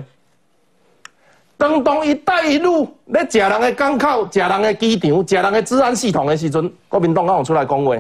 [1.58, 7.96] 当当一带一路咧食人的港口、食人的机场、食人的治安系统的时阵，国民党有出来讲话。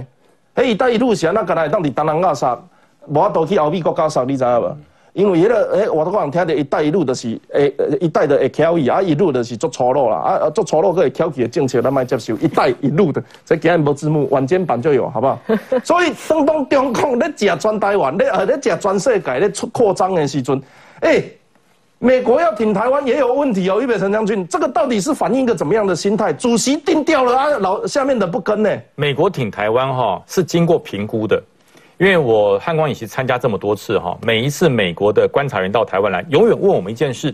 [0.55, 2.59] 迄一带一路是安怎个来当伫东南亚杀，
[3.07, 4.77] 无法度去欧美国家杀，你知影无？
[5.13, 12.33] 因为迄个诶，我都讲听着一带一路就是诶，一带的会巧伊啊，一路就是做粗鲁啦，啊，做粗鲁个会巧起的政策，咱莫接受。
[12.37, 15.37] 一带一路的，这今日无字幕，晚间版就有，好不好？
[15.83, 20.61] 所以当当中共咧食全台湾，咧呃咧食全世界咧出扩张的时阵，
[21.01, 21.37] 诶，
[21.99, 23.81] 美国要挺台湾也有问题哦。
[23.81, 26.31] 预备陈将军，这个到底是反映一个怎么样的心态？
[26.31, 28.69] 主席定掉了啊，老下面的不跟呢？
[28.95, 31.43] 美国挺台湾哈，是经过评估的。
[32.01, 37.31] 因为我汉光演习参加这么多次哈，每一次美国的观察员到台湾来，永远问我们一件事：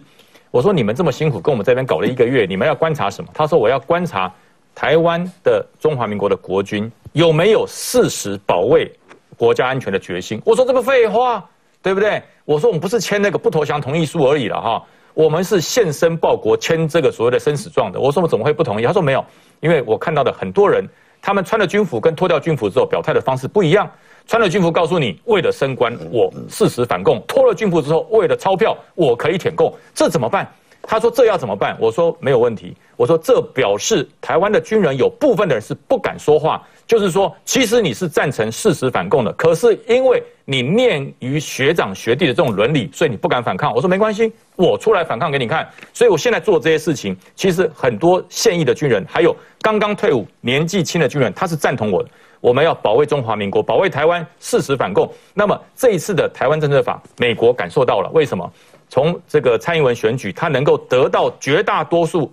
[0.52, 3.30] 我说你们这么辛苦跟我们这边搞了一个月，你们要观察什么？
[3.34, 4.30] 他说我要观察
[4.76, 8.92] 台湾的中华民国的国军有没有誓实保卫
[9.38, 10.42] 国家安全的决心。
[10.44, 11.50] 我说这不废话，
[11.82, 12.22] 对不对？
[12.44, 18.02] 我说我们不是签那个不投降同意书而已了哈，我们是现身报国，签这个所谓的生死状的。
[18.02, 18.84] 我说我怎么会不同意？
[18.84, 19.24] 他说没有，
[19.62, 20.86] 因为我看到的很多人，
[21.22, 23.90] 他们穿了军服跟脱掉军服之后表态的方式不一样。
[24.28, 30.46] 穿了军服告诉你，为了升官，我誓死反共；脱了军服之后，为了钞票，我可以舔共，这怎么办？
[30.90, 31.76] 他说这要怎么办？
[31.80, 32.76] 我说没有问题。
[32.96, 43.74] 我说这表示台湾的军人有部分的人是不敢说话，就是说其实你是赞成誓死反共的，可是因为你念于学长学弟的这种伦理，所以你不敢反抗。
[43.74, 45.68] 我说没关系，我出来反抗给你看。
[45.94, 52.10] 所以我现在做这些事情，其实很多现役的军人，还有刚刚退伍、年纪轻的军人，他是赞同我的。
[52.39, 55.12] 我们要保卫中华民国，保卫台湾，誓死反共。
[55.34, 58.10] 那么这一次的台湾政策法，美国感受到了。
[58.13, 58.52] 为什么？
[58.89, 62.32] 从这个蔡英文选举，他能够得到绝大多数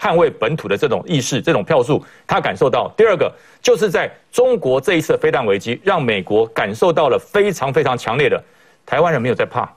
[0.00, 2.92] 捍卫本土的这种意识、这种票数，他感受到。
[2.96, 8.42] 第二个，就是在中国这一次飞弹危机，让美国感受到了非常非常强烈的
[8.84, 9.70] 台湾人没有在怕，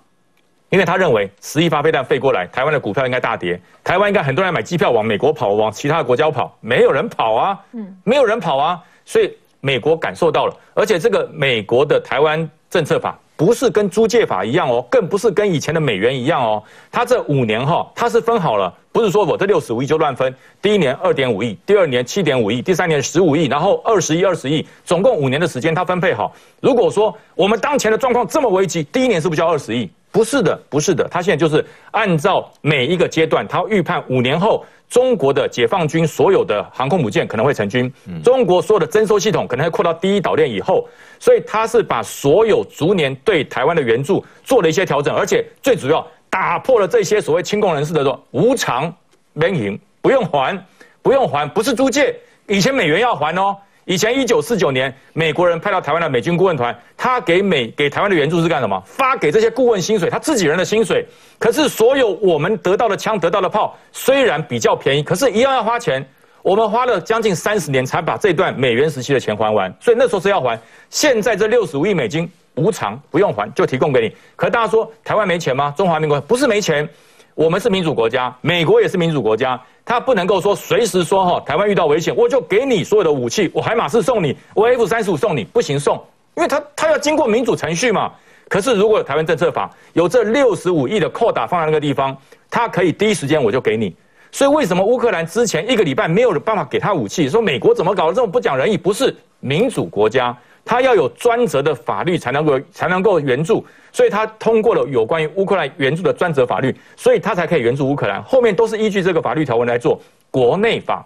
[0.70, 9.32] 因为他认为十亿发飞弹飞过来，台湾的股票应该大跌，台湾应该很多人买机票往美国跑，往其他的国家跑，没有人跑啊，嗯，没有人跑啊，所以。
[9.66, 16.62] 美国感受到了，而且这个美国的台湾政策法不是跟租借法一样哦，更不是跟以前的美元一样哦。
[16.92, 20.32] 它这五年哈，它是分好了，不是说我这六十五亿就乱分。
[20.62, 26.32] 第一年二点五亿，第二年七点五亿，第三年十五亿，然后二十亿、二十亿，总共五年的时间它分配好。
[26.62, 29.90] 如果说我们当前的状况这么危急，第一年是不是要二十亿？
[30.16, 34.64] 不是的，不是的，他现在就是按照每一个阶段，他预判五年后。
[34.88, 37.92] 中国的解放军所有的航空母舰可能会成军，
[38.24, 40.88] 中国所有的征收系统可能会扩到第一岛链以后，
[41.20, 48.94] 所以他是把所有逐年对台湾的援助做了一些调整，而且最主要打破了这些所谓亲共人士的说无偿
[49.34, 50.56] 免营不用还，
[51.02, 52.16] 不用还，不是租借，
[52.48, 53.58] 以前美元要还哦。
[53.86, 58.82] 以前一九四九年，美国人派到台湾的美军顾问团，他给美给台湾的援助是干什么？
[58.84, 61.06] 发给这些顾问薪水，他自己人的薪水。
[61.38, 66.04] 可是所有我们得到的枪、得到的炮，虽然比较便宜，可是一样要花钱。
[66.42, 70.60] 我们花了将近三十年才把这段美元时期的钱还完，所以那时候是要还。
[70.90, 74.16] 现在这六十五亿美金无偿不用还，就提供给你。
[74.36, 75.74] 可大家说台湾没钱吗？
[75.78, 76.88] 中华民国不是没钱，
[77.36, 79.62] 我们是民主国家，美国也是民主国家。
[79.84, 86.02] 他不能够说随时说哈，台湾遇到危险，我就给你所有的武器，我海马斯送你，我 F 三十五送你，不行送，
[86.36, 88.10] 因为他他要经过民主程序嘛。
[88.48, 92.16] 可是如果台湾政策法有这六十五亿的扣打放在那个地方，
[92.50, 93.94] 他可以第一时间我就给你。
[94.32, 97.28] 所以为什么乌克兰之前一个礼拜没有办法给他武器？
[97.28, 98.78] 说美国怎么搞的这种不讲仁义？
[98.78, 100.36] 不是民主国家。
[100.66, 108.22] 他要有专责的法律才能够才能够援助，所以他通过了有关于乌克兰援助的专责法律，所以他才可以援助乌克兰。
[108.24, 110.02] 后面都是依据这个法律条文来做
[110.32, 111.06] 国内法，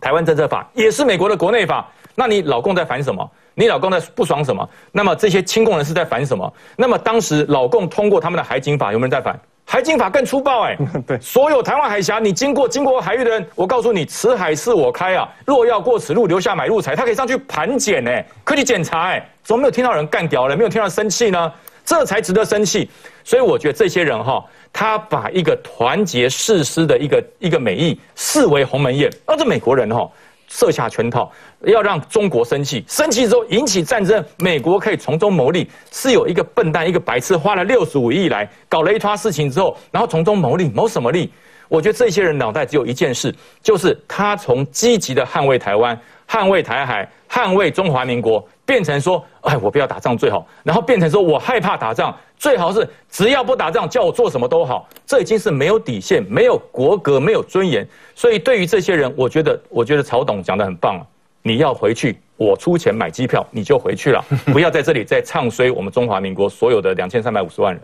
[0.00, 1.88] 台湾政策法也是美国的国内法。
[2.16, 3.30] 那你老公在烦什么？
[3.54, 4.68] 你老公在不爽什么？
[4.90, 6.52] 那么这些亲共人士在烦什么？
[6.76, 9.38] 那么当时老共通过他们的海警法，有没有人在烦？
[9.72, 21.52] 海警法更粗暴哎， 对，所有台湾海峡，你经过经过海域的人，我告诉你，此海是我开啊，若要过此路，留下买路财，他可以上去盘检哎，可以检查哎，怎么没有听到人干掉了，没有听到生气呢？
[21.84, 22.90] 这才值得生气。
[23.22, 30.10] 所以我觉得这些人哈，他把一个团结誓师的一个一个美意视为鸿门宴，而这美国人哈。
[30.50, 35.70] 设下圈套，要让中国生气，生气之后引起战争，美国可以从中牟利。
[35.92, 41.32] 是有一个笨蛋，一个白痴，花了六十五亿来搞了一摊事情之后，然后从中牟利，谋什么利？
[41.68, 43.32] 我觉得这些人脑袋只有一件事，
[43.62, 45.96] 就是他从积极的捍卫台湾、
[46.30, 48.46] 捍卫台海、捍卫中华民国。
[48.64, 54.88] 变成说，哎，我不要打仗最好，然后变成说我害怕打仗，最好是只要不打仗，叫我做什么都好。
[55.04, 57.84] 这已经是没有底线、没有国格、没有尊严。
[58.14, 61.04] 所以对于这些人，我觉得，我觉得曹董讲的很棒。
[61.42, 67.82] 你要回去，我出钱买机票，你就回去了，不要在这里再唱衰我们中华民国所有的两千三百五十万人。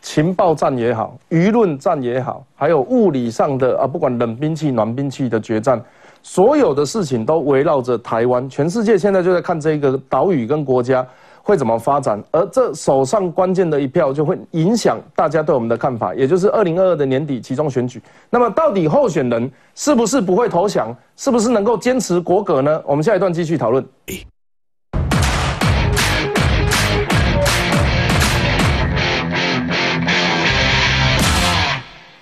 [0.00, 5.82] 情报战也好，舆论战也好，还有物理上的啊，不管冷兵器、暖兵器的决战。
[6.22, 11.06] 所有的事情都围绕着台湾，全世界现在就在看这个岛屿跟国家
[11.42, 18.02] 会怎么发展，而这手上关键的一票就会影响大家对我们的看法，也就是二零二二的年底其中选举。
[18.28, 22.82] 那么到底候选人是不是不会投降，是不是能够坚持国格呢？
[22.84, 23.82] 我们下一段继续讨论。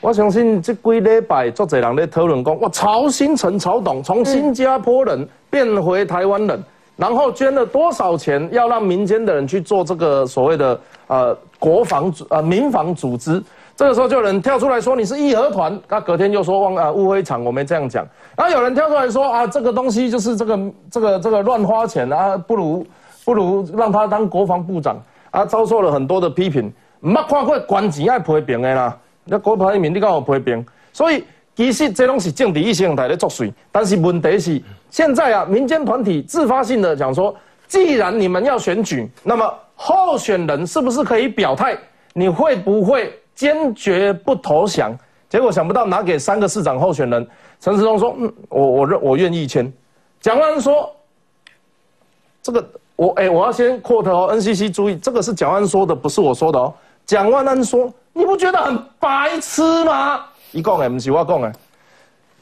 [0.00, 6.62] 我相信这几礼拜，作者人在讨论讲，哇，曹新成、曹董从新加坡人变回台湾人，
[6.96, 13.42] 然后捐了多少钱，要让民间的人去做这个所谓的呃国防组呃民防组织，
[13.74, 18.06] 这个时候就有人跳出来说你是义和团，那隔天就说汪啊误会场，我没这样讲。
[18.37, 20.61] 然后有人跳出来说啊这个东西就是这个
[20.92, 22.87] 这个这个乱花钱啊，不如
[23.26, 24.96] 不如让他当国防部长
[25.32, 26.72] 啊，遭受了很多的批评。
[27.00, 28.96] 唔捌看过官钱爱批评的啦，
[29.28, 30.64] 那国排名你敢有批评？
[30.92, 33.52] 所以其实这拢是政治意识形态在作祟。
[33.70, 37.34] 但是问题是现在啊，民间团体自发性的讲说，
[37.66, 41.76] 既然你们要选举，那么候选人是不是可以表态？
[42.14, 44.96] 你会不会坚决不投降？
[45.28, 47.28] 结果想不到拿给三个市长候选人，
[47.60, 49.70] 陈时中说：“嗯，我我认我愿意签。”
[50.20, 50.90] 蒋万安说
[52.42, 56.72] ：“这个我哎，我要先 quote 哦，NCC 注意，这个是蒋万安说的，不是我说的哦。”
[57.04, 61.52] 蒋万安说：“你不觉得很白痴吗？”一共哎，不是我讲哎。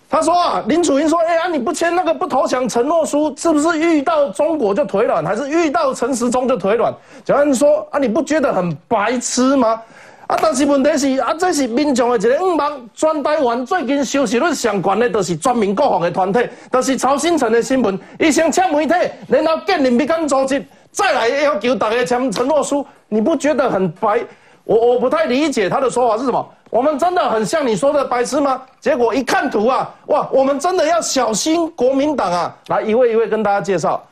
[0.08, 6.94] 他说啊，林楚英说：“哎呀，你不签那个不投降承诺书，是不是遇到中国就腿软，还是遇到陈时中就腿软？”
[7.26, 9.82] 蒋安说：“啊，你不觉得很白痴吗？”
[10.28, 12.88] 啊，但是问题是啊，这是民众的一个愿望。
[12.94, 18.94] 全台湾最近收视率上悬的，就是全民国防的团体，就是曹新成的新闻，伊先抢媒体，
[19.28, 24.24] 然后建立民间组织，再来要求大家签承诺书，你不觉得很白？
[24.66, 26.52] 我我不太理解他的说法是什么。
[26.68, 28.60] 我们真的很像你说的白痴吗？
[28.80, 32.56] 结果一看图啊，哇，我们真的要小心国民党啊！
[32.66, 34.04] 来一位一位跟大家介绍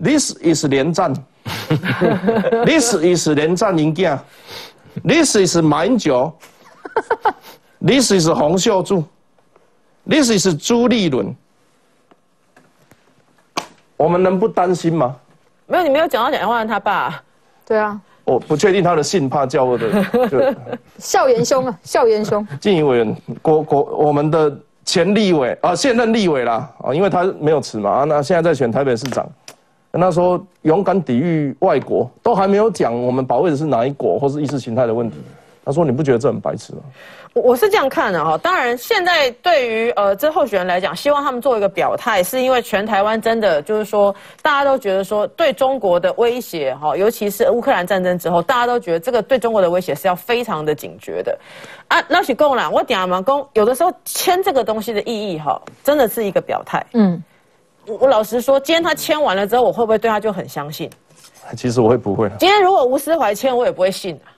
[0.00, 1.14] ，This is 连战，
[2.66, 4.22] This is 连战赢家。
[5.02, 6.30] This is 马英九
[7.80, 9.02] ，This is 洪秀柱
[10.06, 11.34] ，This is 朱立伦，
[13.96, 15.16] 我们能不担心吗？
[15.66, 17.22] 没有，你没有讲到蒋万安他爸。
[17.66, 19.88] 对啊，我不确定他的姓，怕叫我的。
[20.28, 20.40] 就
[20.98, 22.46] 校园兄啊，校园兄。
[22.60, 29.28] 静怡委员，国国我们的前立委啊，现任立委啦啊，因为他没有辞嘛啊，那现在在选台北市长。
[29.92, 35.16] 跟他说勇敢抵御外国，都还没有讲我们保卫的是哪一国或是意识形态的问题。
[35.64, 36.80] 他说你不觉得这很白痴吗？
[37.34, 51.36] 我我是这样看的哈，当然现在对于呃这候选人来讲，希望他们做一个表态，是因为全台湾真的就是说大家都觉得说对中国的威胁哈，尤其是乌克兰战争之后，大家都觉得这个对中国的威胁是要非常的警觉的
[51.88, 52.00] 啊。
[52.08, 56.84] 那许够了，我讲嘛，公有的时候签这个东西的意义哈，真的是一个表态。
[56.92, 57.22] 嗯。
[57.86, 60.88] 我老实说，今天他签完了之后，我会不会对他就很相信？
[61.54, 62.30] 其实我会不会？
[62.38, 64.32] 今天如果吴思怀签，我也不会信啊，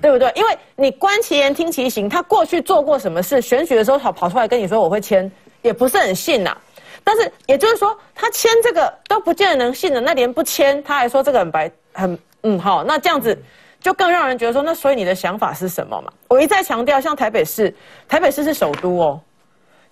[0.00, 0.32] 对不对？
[0.34, 3.40] 因为你观其言听其行，他过去做过什么事？
[3.40, 5.30] 选举的时候跑跑出来跟你说我会签，
[5.62, 6.56] 也不是很信呐。
[7.02, 13.36] 但是也就是说，他签这个都不见得能信的，那连不签他还说这个很白很嗯好，那这样子
[13.80, 16.12] 就更让人觉得说，那所以你的想法是什么嘛？
[16.28, 17.74] 我一再强调，像台北市，
[18.08, 19.20] 台北市是首都哦。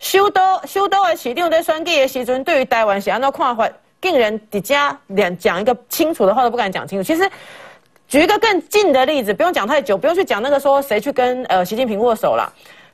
[0.01, 3.71] 修都修都的市长在选举的时阵，对于台湾是安怎看法，
[4.03, 7.03] 竟然底下连讲一个清楚的话都不敢讲清楚。
[7.03, 7.31] 其实，
[8.15, 12.49] 举一个更近的例子，不用讲太久，不用去讲那个说谁去跟呃习近平握手了。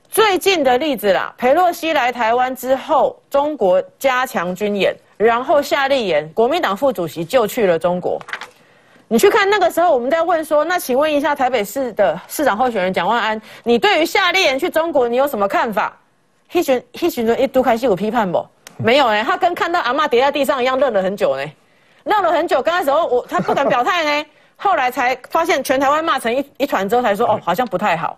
[0.09, 8.19] 最近的例子啦，裴洛西来台湾之后，中国加强军演，然后夏立言国民党副主席就去了中国。
[9.07, 15.95] 你去看那个时候，我们在问说，那请问一下台北市的市长候选人蒋万安，你对于夏立言去中国，你有什么看法？
[16.51, 18.43] 一群一群人一读开始有批判不？
[18.83, 21.45] 没有哎，他跟看到阿妈跌在地上一样，愣了很久呢，
[22.05, 22.59] 愣了很久。
[22.59, 24.25] 刚开始我他不敢表态呢，
[24.61, 28.15] 后来才发现全台湾骂成一一团之后，才说哦，好像不太好。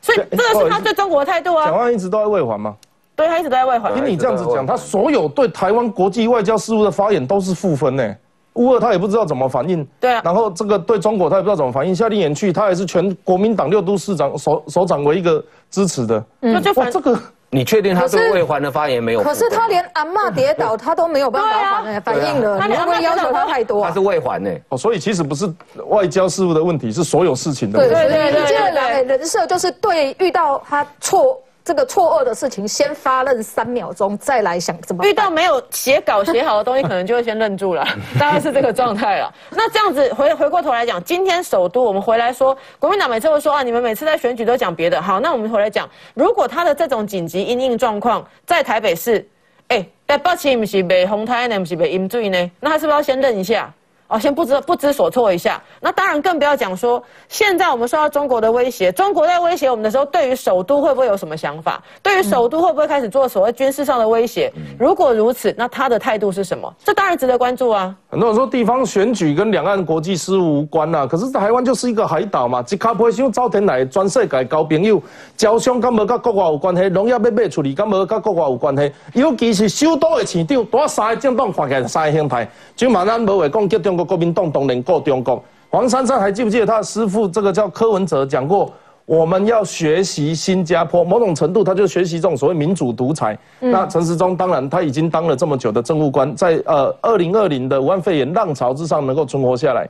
[0.00, 1.66] 所以这个是他对中国的态度啊。
[1.66, 2.74] 蒋万一直都在外环吗？
[3.14, 3.94] 对他一直都在外环。
[3.94, 8.16] 听你这样子讲，他所有对台湾国际外交事务的发言都是负分呢。
[8.54, 9.86] 乌二他也不知道怎么反应。
[10.00, 10.22] 对啊。
[10.24, 11.94] 然后这个对中国他也不知道怎么反应。
[11.94, 16.24] 夏立言去，他也是全国民党六都市长首首长为一个支持的。
[16.40, 17.18] 那就反，这个。
[17.54, 19.22] 你确定他是未还的发言没有？
[19.22, 23.84] 可是他连阿妈跌倒他都没有办法反反应了，他会不会要求他太多？
[23.84, 25.48] 他是未还呢，哦，所以其实不是
[25.86, 27.94] 外交事务的问题，是所有事情的问题。
[27.94, 31.40] 对对对对对，人设就是对遇到他错。
[31.64, 35.02] 这个错愕的事情，先发愣三秒钟，再来想怎么。
[35.06, 37.82] 遇到没有写稿写好的东西，可能就会先愣住了，
[38.20, 39.32] 大概是这个状态了。
[39.50, 45.00] 那这样子回回过头来讲，今天首都我们回来说，国民党每次会说啊，你们每次在选举都讲别的。
[45.00, 49.26] 好，那我们回来讲，如果他的这种紧急因应状况在台北市，
[49.68, 53.72] 哎，在北市不是被洪台呢，不是被淹水呢，那他是不是要先愣一下？
[54.06, 61.82] 哦，先不知不知所措一下，那当然更不要讲说，现在我们受到中国的威胁，中国在威胁我们的时候，对于首都会不会有什么想法？
[62.02, 64.52] 对于首都会不会开始做所谓军事上的威胁？
[64.78, 66.72] 如果如此，那他的态度是什么？
[66.84, 67.94] 这当然值得关注啊。
[68.10, 75.02] 很多人说地方选举跟两岸国际事务无关啊，可是台湾就是一个海岛嘛，一卡不像早天来全世界交朋友，
[75.36, 78.92] 交商敢无跟国外有关系，农业要卖出去敢无跟国外有关系？
[79.14, 82.46] 尤其是首都的市长，多三个政党发起来三个形态，
[82.76, 83.96] 就马咱无话讲叫中。
[83.96, 88.72] 国国民党当然够中国，黄珊珊还记不记得他的师傅这个叫柯文哲讲过，
[89.06, 93.38] 我们要学习新加坡，某种程度他就学习这种所谓民主独裁。
[93.60, 99.88] 那陈时中当然他已经当了这么久的政务官，在呃二零二零的武汉肺炎浪潮之上能够存活下来。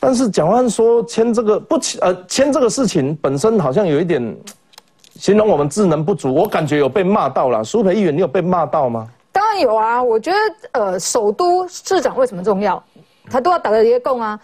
[0.00, 4.36] 但是蒋万安说签这个不签呃签这个事情本身好像有一点
[5.14, 7.62] 形容我们智能不足，我感觉有被骂到了。
[7.62, 9.06] 苏培议员，你有被骂到吗？
[9.58, 10.38] 有啊，我觉得
[10.72, 12.82] 呃，首都市长为什么重要？
[13.30, 14.38] 他都要打个一个讲啊。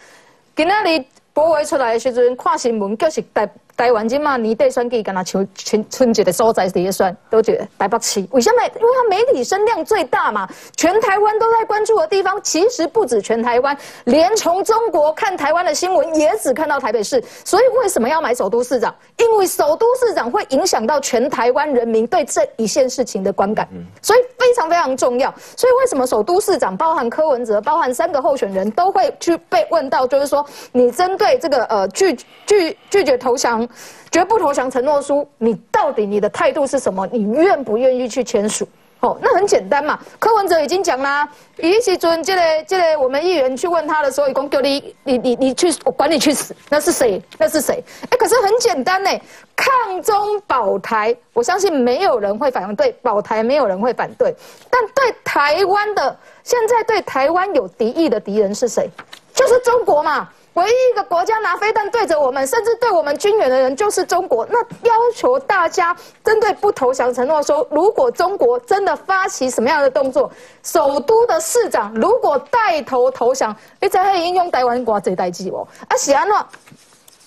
[0.55, 3.49] 今仔日播话出来的时阵，看新闻就是台
[3.79, 8.61] 台湾今嘛年底选举，跟他春春春节的所在第一选，都觉得台北市为什么？
[8.75, 17.23] 因为它媒体声量最大嘛，全台湾都在关注的地方，其实不止全台湾，连从中国看台湾的新闻也只看到台北市。
[17.45, 18.93] 所以为什么要买首都市长？
[19.15, 23.65] 因为首都市长会影响到全台湾人民对这一件事情的观感，
[24.01, 25.33] 所以非常非常重要。
[25.55, 32.13] 所以为什么首都市长包含柯文哲，包含三个候选人都会去被问到，就是说你针对这个呃拒
[32.45, 33.65] 拒拒绝投降。
[34.11, 37.07] 绝不投降承诺书，你到底你的态度是什么？
[37.11, 38.67] 你愿不愿意去签署？
[39.01, 39.97] 哦，那很简单嘛。
[40.19, 46.53] 柯文哲已经讲啦，一起尊这个这个我们议员去问他的时候，一共叫你你你你去，我管你去死。
[46.69, 47.21] 那是谁？
[47.37, 47.81] 那是谁？
[48.09, 49.09] 哎，可是很简单呢，
[49.55, 54.35] 抗中保台，我相信没有人会反对保台，没有人会反对。
[54.69, 58.89] 但对台湾的，现在对台湾有敌意的敌人是谁？
[59.33, 60.29] 就是中国嘛。
[60.59, 64.45] 唯一一个国家拿飞弹对着我们，甚至对我们军援的人就是中国。
[64.49, 70.29] 那要求大家针对不投降承诺说，如果中国真的发起什么样的动作，
[70.61, 75.65] 首都的市长如果带头投降，你才会应用台湾国这代际哦。
[75.87, 76.45] 啊，喜安诺，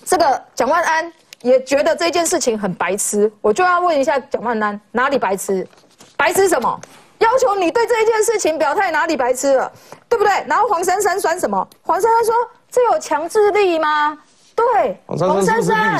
[0.05, 1.11] 这个蒋万安
[1.41, 5.67] 也觉得这件事情很白痴，我就要问一下蒋万安，哪里白痴？
[6.15, 6.79] 白痴什么？
[7.19, 9.71] 要求你对这一件事情表态，哪里白痴了？
[10.07, 10.31] 对不对？
[10.47, 11.67] 然后黄珊珊酸什么？
[11.81, 12.35] 黄珊珊说。
[12.73, 14.17] 这有强制力吗？
[14.55, 15.99] 对，黄珊珊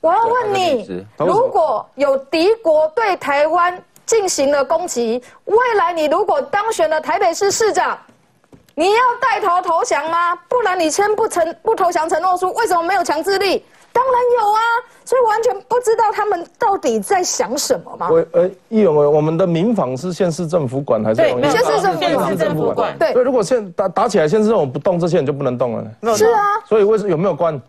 [0.00, 7.96] 我要问你，如果有敌国对台湾进行了攻击，未来你如果当选了台北市市长，
[8.74, 10.34] 你要带头投降吗？
[10.48, 13.64] 不然你签不成不投降承诺书，为什么没有强制力？
[13.92, 14.60] 当然有啊，
[15.04, 18.08] 所以完全不知道他们到底在想什么嘛？
[18.10, 21.16] 我呃，议员，我们的民房是县市政府管还是？
[21.16, 22.96] 对，县市政府管。
[22.98, 26.16] 对，如果现打打起来，县市政府不动，这些人就不能动了。
[26.16, 26.40] 是啊。
[26.66, 27.60] 所以为什有没有关？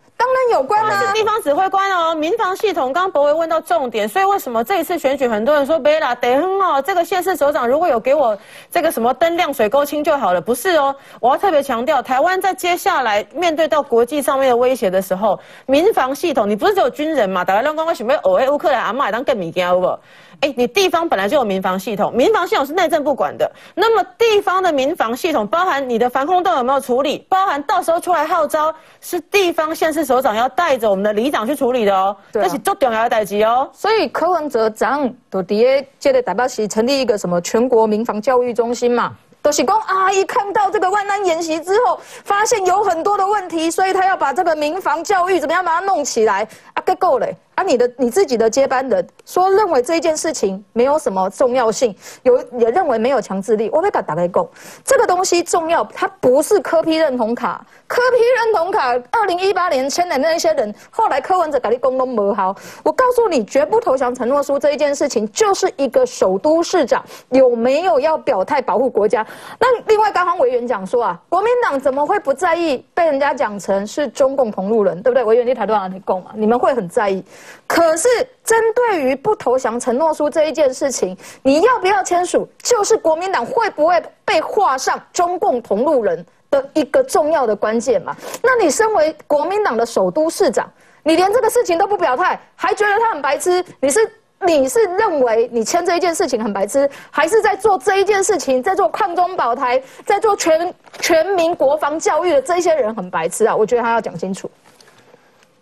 [0.54, 2.92] 有关啊，地方指挥官哦，民防系统。
[2.92, 8.38] 刚刚博维问到重点，所以为什么这一次选举，很多人说别啦，得很哦，这个县市首长如果有给我
[8.70, 15.36] 这个什么灯亮水沟清就好了，不是哦，我要特别强调，台湾在接下来面对到国际上面的威胁的时候，
[15.66, 17.44] 民防系统，你不是只有军人嘛？
[17.44, 19.98] 打开亮光，为什么偶尔乌克兰阿妈当更米惊不？
[20.44, 23.50] 哎，你地方本来就有民防系统，民防系统是内政部管的。
[23.74, 27.24] 那么地方的民防系统，包含你的防空洞有没有处理？
[27.30, 28.70] 包含到时候出来号召，
[29.00, 32.14] 是地方县市首长要带着我们的里长去处理的哦。
[32.30, 33.66] 这是重要的代级哦。
[33.72, 39.16] 所以柯文哲长都底下接着代表席成立一个什么全国民防教育中心嘛。
[39.40, 46.82] 都是讲啊，一看到这个万安演习之后，发现有很多的问题，所以他要把这个民防教育怎么样把它弄起来啊？
[46.84, 47.34] 够够嘞！
[47.54, 53.70] 啊，你的你自己的接班人说认为这一件事情没有什么重要性，有也认为没有强制力。
[53.72, 54.46] 我会打打开讲，
[54.84, 57.64] 这个东西重要，它不是科批认同卡。
[57.86, 62.54] 科批认同卡，二零一八年签的那些人，后来柯文哲改立功都没好。
[62.82, 69.24] 我告诉你，绝不投降承诺书这一件事情，就是一个首都市长有没有要表态保护国家。
[69.60, 75.22] 那另外，刚刚委员讲说啊，国民党怎么会不在意被人家讲成是中共同路人，对不对？
[75.22, 76.32] 委员你台多少你共嘛？
[76.34, 77.22] 你们会很在意。
[77.66, 78.08] 可是，
[78.44, 88.14] 针对于不投降承诺书这一件事情，你要不要签署，就是国民党会不会被画上中共同路人的一个重要的关键嘛？
[88.42, 90.70] 那你身为国民党的首都市长，
[91.02, 93.64] 你连这个事情都不表态，还觉得他很白痴？
[93.80, 103.56] 你是你是认为你签这一件事情很白痴，还是在做这一件事情，在做抗中保台，在做全全民国防教育的这些人很白痴啊？
[103.56, 104.50] 我觉得他要讲清楚。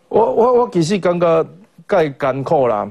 [0.08, 1.46] 我我我其实刚刚
[1.92, 2.90] 再艰苦啦。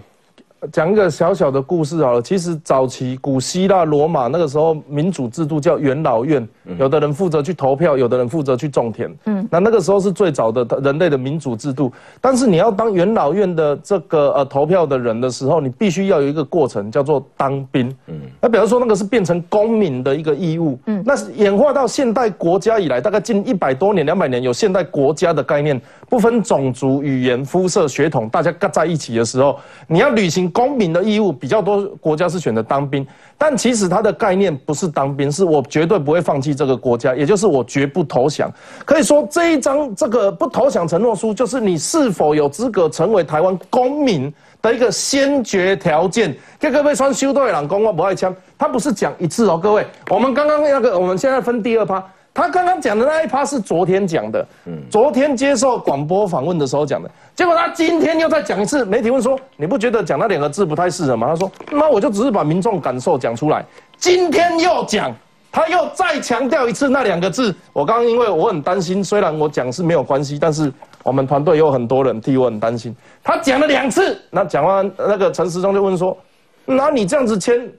[0.72, 2.22] 讲一个小小的故事好了。
[2.22, 6.48] 其实早期古希腊罗马那个时候民主制度叫元老院，
[6.78, 9.12] 有的人负责去投票，有的人负责去种田。
[9.26, 11.92] 嗯，那那个时候是最早的人类的民主制度。
[12.20, 17.90] 但是你要当元老院的这个呃投票的人的时候，你必须要有一个过程叫做当兵。
[18.08, 20.78] 嗯，那比如说那个是变成公民的一个义务。
[20.86, 25.82] 嗯，那是演化到现代国家以来，大概近一百多年、两百年有现代国家的概念。
[26.08, 29.58] 不分种族、语言、肤色、血统，大家搁在一起的时候，
[29.88, 33.06] 你要履行公民的义务，比较多国家是选择当兵，
[33.38, 38.52] 但其实它的概念不是当兵，是我绝对不会放弃这个国家，也就是我绝不投降。
[38.86, 44.32] 可以说这一张这个不投降承诺书，就是你是否有资格成为台湾公民
[44.62, 46.36] 的一个先决条件。
[46.60, 52.04] 这个被穿修队长公我不爱枪，他不是讲一次哦，各位，我们刚刚那个，我们现在分第二趴。
[52.34, 58.86] 他刚刚讲的那一趴是昨天讲的，嗯昨天接受广播访问的时候讲的，结果他今天又再讲一次。
[58.86, 63.66] 媒体问说：“你不觉得讲那两个字不太适合吗？”他说：“那我就只是把民众感受讲出来。”
[64.00, 65.14] 今天又讲，
[65.52, 67.54] 他又再强调一次那两个字。
[67.74, 70.72] 我刚刚因为我很担心，虽然我讲是没有关系，但是
[71.04, 72.96] 我们团队有很多人替我很担心。
[73.22, 76.18] 他讲了两次，那讲完那个陈时中就问说
[76.64, 77.70] ：“那你这样子签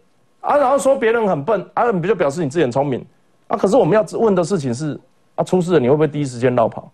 [0.41, 3.03] 啊，然后说别人很笨啊，不就表示你自己很聪明？”
[3.53, 3.59] 啊！
[3.59, 4.99] 可是我们要问的事情是：
[5.35, 6.91] 啊，出事了，你会不会第一时间绕跑？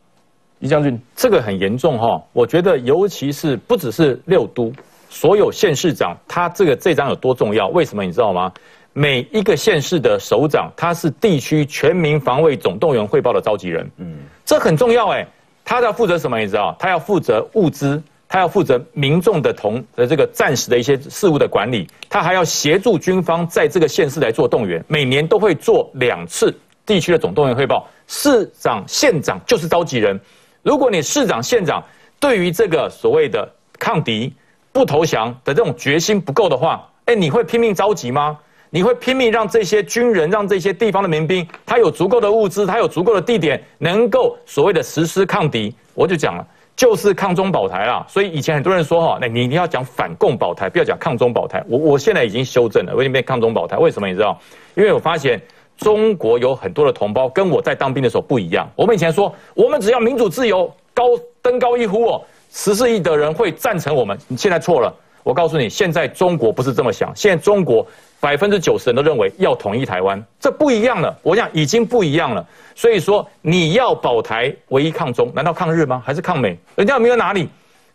[0.59, 2.21] 于将军，这个很严重哈！
[2.33, 4.73] 我觉得，尤其是不只是六都，
[5.09, 7.69] 所有县市长，他这个这张有多重要？
[7.69, 8.53] 为什么你知道吗？
[8.93, 13.89] 每一个县市的首长，他是地区全民防卫总动员汇报的召集人。
[13.99, 15.25] 嗯，这很重要哎！
[15.65, 16.41] 他要负责什么？
[16.41, 16.75] 你知道？
[16.77, 24.85] 他要负责物资，他要负责民众的同的这个暂时的一些事务的管理，他还要协助军方在这个县市来做动员。
[24.87, 26.55] 每年都会做两次
[26.85, 27.89] 地区的总动员汇报。
[28.07, 30.21] 市长、县长就是召集人。
[30.63, 31.83] 如果你市长、县长
[32.21, 34.33] 对于这个所谓的抗敌、
[34.73, 38.39] 不投降的这种决心不够的话，哎，你会拼命召集吗？
[38.71, 45.75] 你会拼命让这些军人、让这些地方的民兵，他有足够的物资，他有足够的地点，能够所谓的实施抗敌？
[45.95, 46.47] 我就讲了，
[46.79, 48.07] 就是抗中保台啦。
[48.09, 51.63] 所以以前很多人说哈，那你你要讲反共保台，不要讲抗中保台。
[51.69, 53.77] 我我现在已经修正了，我已经变抗中保台。
[53.77, 54.39] 为什么你知道？
[54.77, 55.39] 因为我发现。
[55.79, 58.69] 中国有很多的同胞跟我在当兵的时候不一样。
[58.75, 61.05] 我们以前说，我们只要民主自由，高
[61.41, 62.21] 登高一呼哦，
[62.51, 64.19] 十四亿的人会赞成我们。
[64.27, 64.93] 你现在错了，
[65.29, 67.15] 我告诉你，现在中国不是这么想。
[67.15, 67.87] 现在中国
[68.19, 71.15] 百分之九十人都认为要统一台湾，这不一样了。
[71.23, 72.43] 我想已经不一样了。
[72.75, 76.03] 所以说，你要保台，唯一抗中，难道抗日吗？
[76.03, 76.57] 还是抗美？
[76.77, 77.47] 人家没有哪里。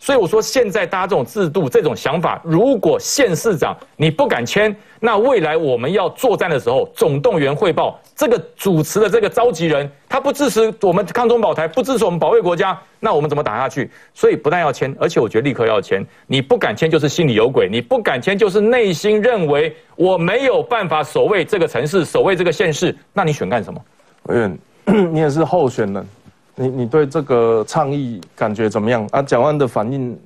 [0.04, 13.90] 所以我说，现在大家这种制度、这种想法，如果县市长你不敢签，那未来我们要作战的时候，总动员汇报这个主持的这个召集人，他不支持我们抗中保台，不支持我们保卫国家，那我们怎么打下去？
[14.14, 16.06] 所以不但要签，而且我觉得立刻要签。
[16.28, 22.94] 你不敢签，就是心里有鬼；你不敢签，就是内心认为我没有办法守卫这个城市，守卫这个县市。
[23.14, 23.80] 那你选干什么？
[24.24, 24.60] 委员，
[25.14, 26.06] 你也是候选人。
[26.56, 29.22] 你你对这个倡议感觉怎么样啊？
[29.22, 30.18] 蒋万的反应，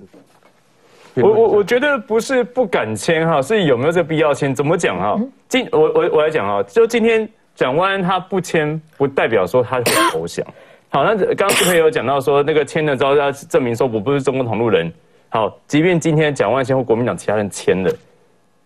[1.15, 4.53] 我我我觉得不是不敢签哈，是有没有这必要签？
[4.53, 5.19] 怎么讲哈？
[5.47, 10.45] 今我我我来讲哈，就今天蒋万他不签，不代表说他会投降。
[10.89, 14.91] 好，那刚刚志培有讲到说，那个签了之后要证明说我不是中共同路人。
[15.29, 17.91] 好，即便今天蒋万签或国民党其他人签了。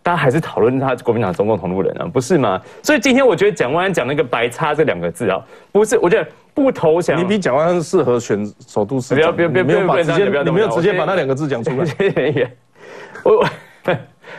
[0.03, 2.59] 大家还是讨论他国民党中共同路人啊，不是吗？
[2.81, 5.39] 所以今天我觉得蒋万安讲那个“白叉”这两个字啊，
[5.71, 7.19] 不是，我觉得不投降。
[7.19, 9.17] 你比蒋万安适合选首都市长。
[9.17, 12.51] 不要，不要，不要，没有把直接，你没有直接把那两个字讲出来。
[13.23, 13.45] 我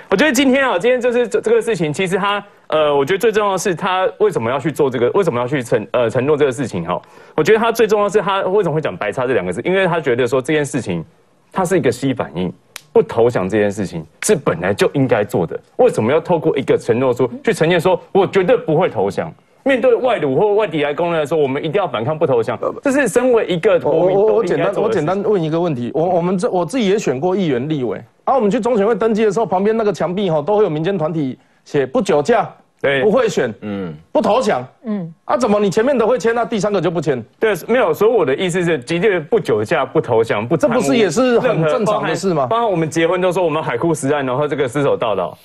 [0.09, 7.01] 我觉得今天啊，今天就是这这个事情，其实他呃，我觉得最重要的是他为什么要去做这个，为什么要去承呃承诺这个事情哈？
[7.35, 11.05] 我觉得他最重要是他为什么会讲“白叉”这两个字，因为他觉得说这件事情，
[11.53, 12.53] 它是一个吸反应。
[12.95, 19.33] 不投降这件事情是本来就应该做的，为什么要透过一个承诺书去呈现说，我绝对不会投降？
[19.65, 22.59] 面对外辱或外敌来攻来说，我们一定要反抗，不投降。
[22.83, 32.51] 这是身为一个国民我我简单我简单问一个问题，我我们这我自己也选过议员立委，啊，我们去中选会登记的时候，旁边那个墙壁哈都会有民间团体写不酒驾。
[32.81, 37.25] 对，不会选，嗯，不投降，嗯，啊，怎么你前面都会签，那第三个就不签？
[37.39, 42.49] 对，没有，所以我的意思是，的确不酒驾、不投降、不，这不是也是很正常的事吗？
[42.49, 45.39] 包括我们结婚都说我们海枯石烂，然后这个失手道道，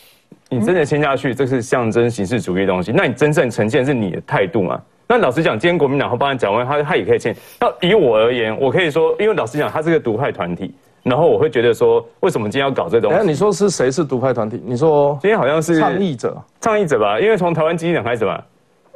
[0.50, 4.80] 你真的签下去，这是象征形式主义的东西，那你真正呈现是你的态度嘛？
[5.10, 7.36] 那老实讲，今天国民党和帮你讲完，他他也可以签。
[7.60, 10.74] 那以我而言，我可以说，因为老实讲，他是个独派团体。
[11.04, 13.26] 然后我会觉得说，为什么今天要搞这东西？
[13.26, 14.62] 你说是谁是独派团体？
[14.66, 17.18] 你说今天好像是倡议者，倡议者吧？
[17.20, 18.43] 因为从台湾基金党开始吧，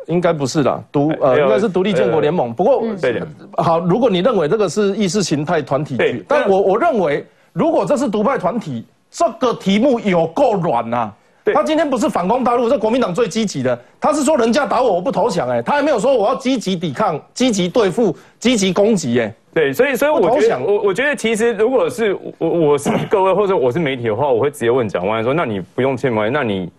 [0.08, 2.54] 应该不是的，独呃应该是独立建国联盟。
[2.54, 3.28] 不过对的，
[3.64, 11.10] 好，如果你认为这个是意识形态团体，对，但我我认为，如果这是独派团体，这个题目有够软呐。
[11.45, 13.77] 他今天不是反攻大陆，是国民党最积极的。
[13.99, 19.33] 他是说人家打我，我不投降，哎，他还没有说我要积极抵抗、积极对付、积极攻击，哎。
[19.53, 26.29] 对，所以所以我觉得，我我觉得其实如果是我我是各位或者我是媒体的话，我会直接问蒋万说：那你不用签吗？
[26.29, 26.71] 那你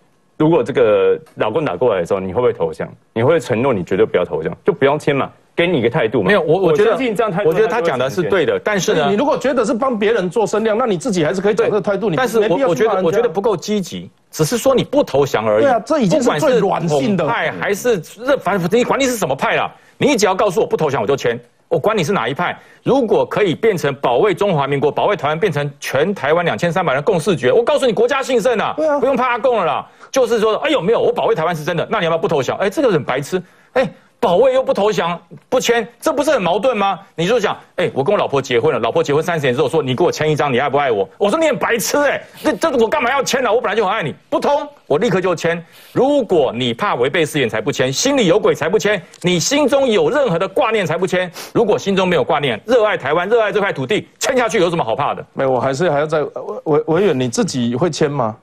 [0.43, 2.85] 如果这个老公打过来的时候，你会不会投降？
[3.13, 6.27] 你会承诺你绝对不要投降，就不用签嘛，给你一个态度嘛。
[6.27, 12.09] 没有，我我觉得这样态度，我觉得他讲的是对的，但是呢你，如果觉得是帮别人做声量，那你自己还是可以讲这个态度。
[12.09, 15.61] 你但是我我觉得我觉得不够积极，只是说你不投降而已。
[15.61, 21.39] 对啊这已经是软性的派还是这反正你管你是什么派啦，你只要告诉我不投降我就签。
[21.69, 29.87] 我管你是哪一派，如果可以变成保卫中华民国、保卫台湾，变成全台湾两千三百人共视觉，我告诉你，国家兴盛啊，不用怕阿共了啦。
[30.11, 32.55] 就是说，哎呦没有，我保卫台湾是真的，那你要不要不投降？
[32.57, 33.41] 哎，这个人白痴，
[33.73, 33.91] 哎。
[34.23, 35.19] 保卫又不投降
[35.49, 36.97] 不签，这不是很矛盾吗？
[37.13, 41.07] 你就讲，哎、我跟我老婆结婚了，老婆结婚三十年之后说你给我签一张，你爱不爱我？
[41.17, 45.61] 我说你很白痴哎、这这我干嘛要签呢、我本来就很爱你，不通，我立刻就签。
[45.91, 51.29] 如果你怕违背誓言才不签，心里有鬼才不签，你心中有任何的挂念才不签。
[51.53, 55.25] 如果心中没有挂念，热爱台湾，热爱这块土地，签下去有什么好怕的？
[55.33, 56.31] 没有，我还是还要再委
[56.63, 58.37] 委委员，你自己会签吗？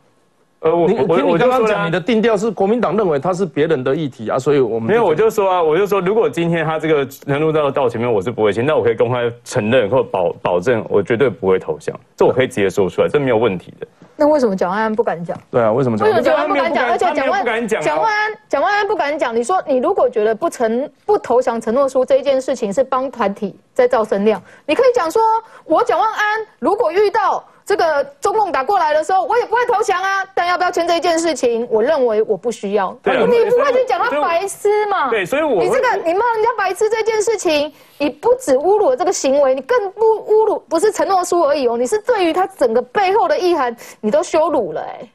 [0.60, 13.86] 呃，我我听你我就说啦刚刚讲，你的定调是国民党认为它是别人的议题啊，所以我们没有，我就说啊，我就说，如果今天他这个能录到到前面，我是不会签，那我可以公开承认或保保证，我绝对不会投降，这我可以直接说出来，这没有问题的。
[14.16, 15.34] 那为什么蒋万安不敢讲？
[15.50, 16.20] 对啊，为什么为什么？
[16.20, 16.90] 蒋万安不敢讲？
[16.90, 19.34] 而且蒋万不敢讲啊蒋万安蒋万安不敢讲。
[19.34, 25.22] 你说你如果觉得不承不投降承诺书这一件事情是帮团体在造声量，你可以讲说，
[25.64, 30.24] 我蒋万安如果遇到这个中共打过来的时候，我也不会投降啊。
[30.34, 32.90] 但要不要签这一件事情，我认为我不需要。
[33.04, 35.08] 你不会去讲他白痴嘛？
[35.08, 45.08] 对所以我你这个你骂人家白痴这件事情，你不止侮辱了这个行为，你更不侮辱不是承诺书而已哦，你是对于他整个背后的意涵，你都羞辱了哎。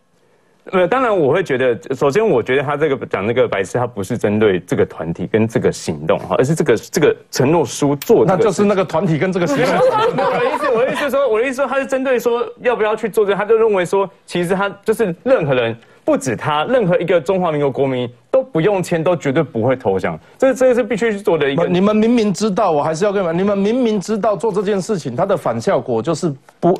[0.71, 9.65] 呃，当然我会觉得，首先我觉得他这个讲那个白痴，他不是针对这个团体跟这个行动哈，而是这个这个承诺书做的那就是那个团体跟这个行动。
[9.65, 20.19] 我的意思，我的意思说，我的意思说，他是针对说要不要去做这个，他就认为说，其实他就是任何人，不止他，任何一个中华民国国民都不用签，都绝对不会投降。
[20.35, 21.67] 这这个是必须去做的一个。
[21.67, 26.75] 你们明明知道，我还是要跟你们，你们明明知道做这件事情，它的反效果就是不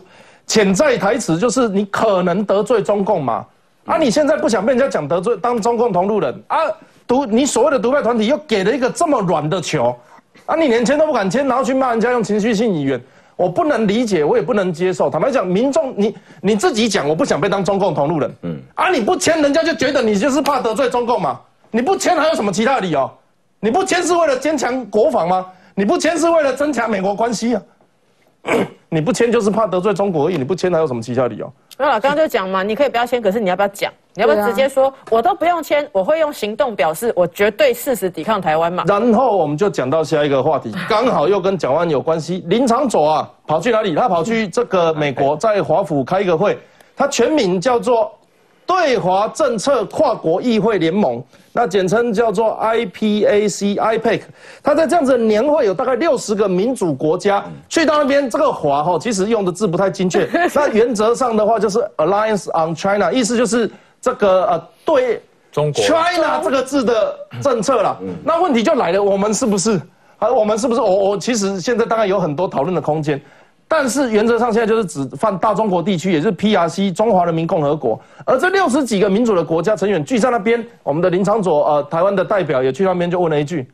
[0.48, 3.46] 潜在台词，就是你可能得罪中共嘛。
[3.86, 6.58] 啊，你现在不想被人家讲得罪，当中共同路人啊，
[7.08, 9.96] 独你所谓的独派团体又给了一个这么软的球，
[10.46, 13.02] 啊，你连签都不敢签，然后去骂人家用情绪性语言，
[13.36, 15.10] 我不能理解，我也不能接受。
[15.10, 21.40] 坦白讲，民众你你自己讲，我不想被当中共同路人，嗯，啊，你不签，人家就觉得你就是怕得罪中共嘛。
[21.70, 23.10] 你不签还有什么其他的理由？
[23.60, 25.46] 你不签是为了坚强国防吗？
[25.76, 27.62] 你不签是为了增强美国关系啊？
[28.90, 31.52] 你不签就是怕得罪中国而已，你不签还有什么其他理由？
[31.78, 33.91] 没有了，刚刚就讲嘛，你可以不要签，可是你要不要讲？
[34.13, 38.86] 你要不要直接说，我都不用签，我会用行动表示，我绝对誓死抵抗台湾嘛？
[38.88, 42.41] 然后我们就讲到下一个话题，刚好又跟蒋万有关系。
[42.47, 43.93] 林长佐啊，跑去哪里？
[43.93, 46.57] 他跑去这个美国，在华府开一个会，
[46.95, 48.09] 他全名叫做
[48.65, 51.21] 对华政策跨国议会联盟，
[51.58, 54.22] 那简称叫做 IPAC IPAC。
[54.62, 67.97] 他在这样子的年会有大概六十个民主国家去到那边，这个华哈其实用的字不太精确， 那原则上的话就是 Alliance on China，意思就是这个呃对中国 China 这个字的政策啦。
[68.26, 69.80] 那问题就来了，我们是不是？
[70.20, 70.82] 啊，我们是不是？
[70.82, 73.22] 我我其实现在当然有很多讨论的空间，
[73.68, 77.99] 但是原则上现在就是只放大中国地区，也就是 PRC 中华人民共和国。
[78.24, 83.68] 而这六十几个民主的国家成员聚在那边，我们的林长佐呃台湾的代表也去那边就问了一句：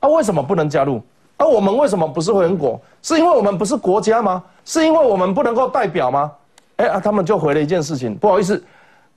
[0.00, 1.00] 啊，为什么不能加入？
[1.36, 2.78] 啊，我们为什么不是会员国？
[3.02, 4.42] 是因为我们不是国家吗？
[4.64, 6.32] 是因为我们不能够代表吗？
[6.76, 8.62] 哎啊，他们就回了一件事情，不好意思，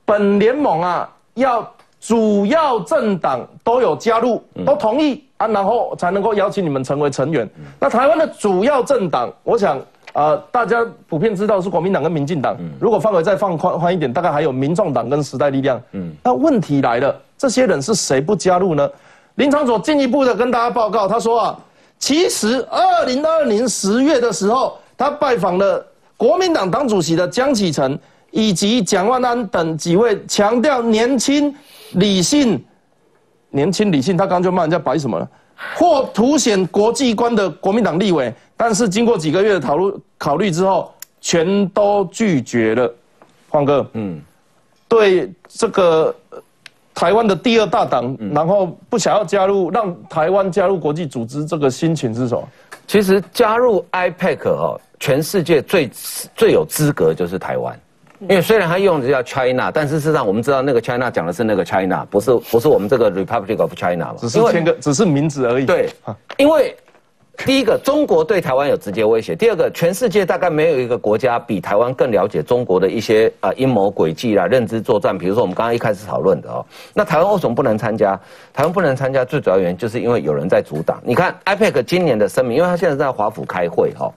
[0.06, 1.68] 本联盟啊要
[2.00, 7.50] 主要政党都有加入，都同意啊，然后才能够邀请你们成为成员。
[7.80, 9.82] 那台湾的主要政党，我想。
[10.20, 12.54] 呃，大家普遍知道是国民党跟民进党。
[12.60, 15.82] 嗯如果范围再放宽宽一点，大概还有民众党跟时代力量。
[15.94, 18.90] 嗯，那问题来了，这些人是谁不加入呢？
[19.36, 21.60] 林长佐进一步的跟大家报告，他说啊，
[21.98, 25.86] 其实二零二零十月的时候，他拜访了
[26.18, 27.98] 国民党党主席的江启臣
[28.32, 31.56] 以及蒋万安等几位强调年轻、
[31.94, 32.62] 理性、
[33.52, 35.26] 年轻理性，他刚刚就骂人家白什么了，
[35.76, 42.94] 或凸显国际观的国民党立委，但是经过几个月的讨论考虑之后，全都拒绝了。
[43.50, 44.22] 黄哥，嗯，
[44.88, 46.42] 对这个呃
[46.94, 52.48] 台湾的第二大党，然后不想要加入，让台湾加入国际组织，这个心情是什么？
[52.88, 55.90] 其实加入 IPAC 哦，全世界最
[56.36, 57.80] 最有资格就是台湾，
[58.22, 65.66] 因为虽然他用的叫 China，但是事实上我们知道那个 China 讲的是那个 China，不是不是我们这个 Republic of China 嘛，只是签个，只是名字而已。
[65.66, 65.90] 对，
[66.38, 66.76] 因为
[67.46, 75.18] 第一个，中国对台湾有直接威胁；第二个，全世界大概没有一个国家比台湾更了解中国的一些呃阴谋诡计啦、认知作战。
[75.18, 78.20] 比如说我们刚刚一开始讨论的哦，那台湾为什么不能参加？
[78.54, 81.02] 台湾不能参加最主要原因就是因为有人在阻挡。
[81.06, 84.12] 你看，IPAC 今年的声明，因为他现在在华府开会哈，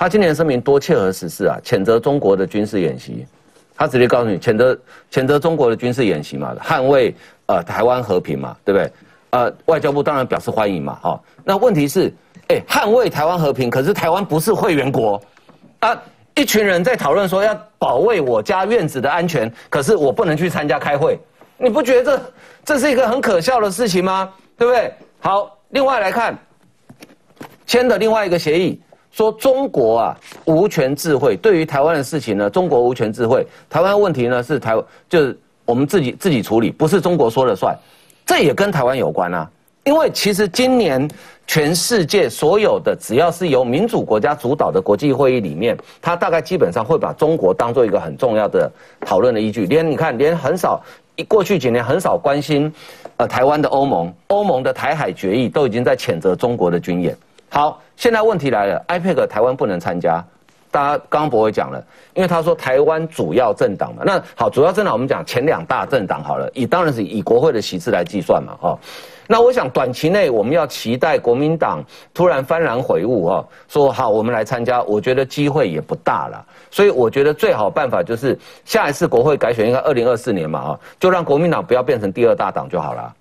[0.00, 3.26] 他今年声明多切合实事啊，谴责中国的军事演习。
[3.76, 4.78] 他直接告诉你，谴责
[5.12, 8.90] 谴责中国的军事演习嘛，捍卫呃台湾和平嘛，对不对？
[9.28, 11.20] 呃，外交部当然表示欢迎嘛，哈。
[11.44, 12.10] 那问题是，
[12.48, 15.20] 哎，捍卫台湾和平，可是台湾不是会员国，
[15.80, 15.94] 啊，
[16.34, 21.18] 一群人在讨论说要保卫我家院子的安全，可是我不能去参加开会，
[21.58, 22.22] 你不觉得这
[22.64, 24.32] 这是一个很可笑的事情吗？
[24.56, 24.90] 对不对？
[25.18, 26.38] 好，另外来看，
[27.66, 28.80] 签的另外一个协议。
[29.12, 33.46] 说中国啊无权智慧，对于台湾的事情呢，中国无权智慧。
[33.68, 34.74] 台湾问题呢是台
[35.08, 37.76] 就是我们自己自己处理，不是中国说了算。
[38.24, 39.50] 这也跟台湾有关啊，
[39.84, 41.08] 因为其实今年
[41.46, 49.66] 全世界所有的只要是由民主国家主导的国际会议里面，它大概基本上会把中国当做一个很重要的讨论的依据。
[49.66, 50.80] 连你看，连很少
[51.16, 52.72] 一过去几年很少关心
[53.16, 57.16] 呃台湾的欧盟，欧盟的台海决议都已经在谴责中国的军演。
[57.52, 60.24] 好，现在问题来了，IPAC 台湾不能参加，
[60.70, 61.84] 大家刚刚博伟讲了，
[62.14, 68.78] 因为他说台湾主要政党嘛，那好，主要政党我们讲前两大政党好了，以当然是以国会的席次来计算嘛，哈，
[69.26, 71.84] 那我想短期内我们要期待国民党
[72.14, 83.12] 突然幡然悔悟，哈，说好我们来参加，我觉得机会也不大了，所以我觉得最好办法就是下一次国会改选应该二零二四年嘛，哈，就让国民党不要变成第二大党就好了。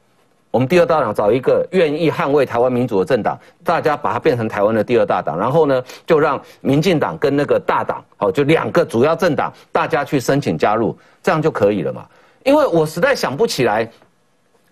[0.52, 12.06] 我们第二大党找一个愿意捍卫台湾民主的政党，大家把它变成台湾的第二大党，然后呢，就让民进党跟那个大党，好，就两个主要政党，大家去申请加入，这样就可以了嘛？
[12.44, 13.88] 因为我实在想不起来，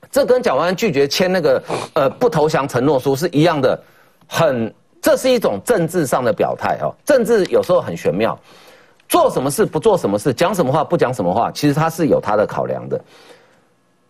[0.10, 1.64] 这跟蒋万安拒绝签那个
[1.94, 3.80] 呃不投降承诺书是一样的，
[4.28, 6.90] 很，这是一种政治上的表态哦。
[7.06, 8.36] 政治有时候很玄妙，
[9.08, 13.00] 做什么事不做什么事，讲什么话不讲什么话，其实它是有它的考量的。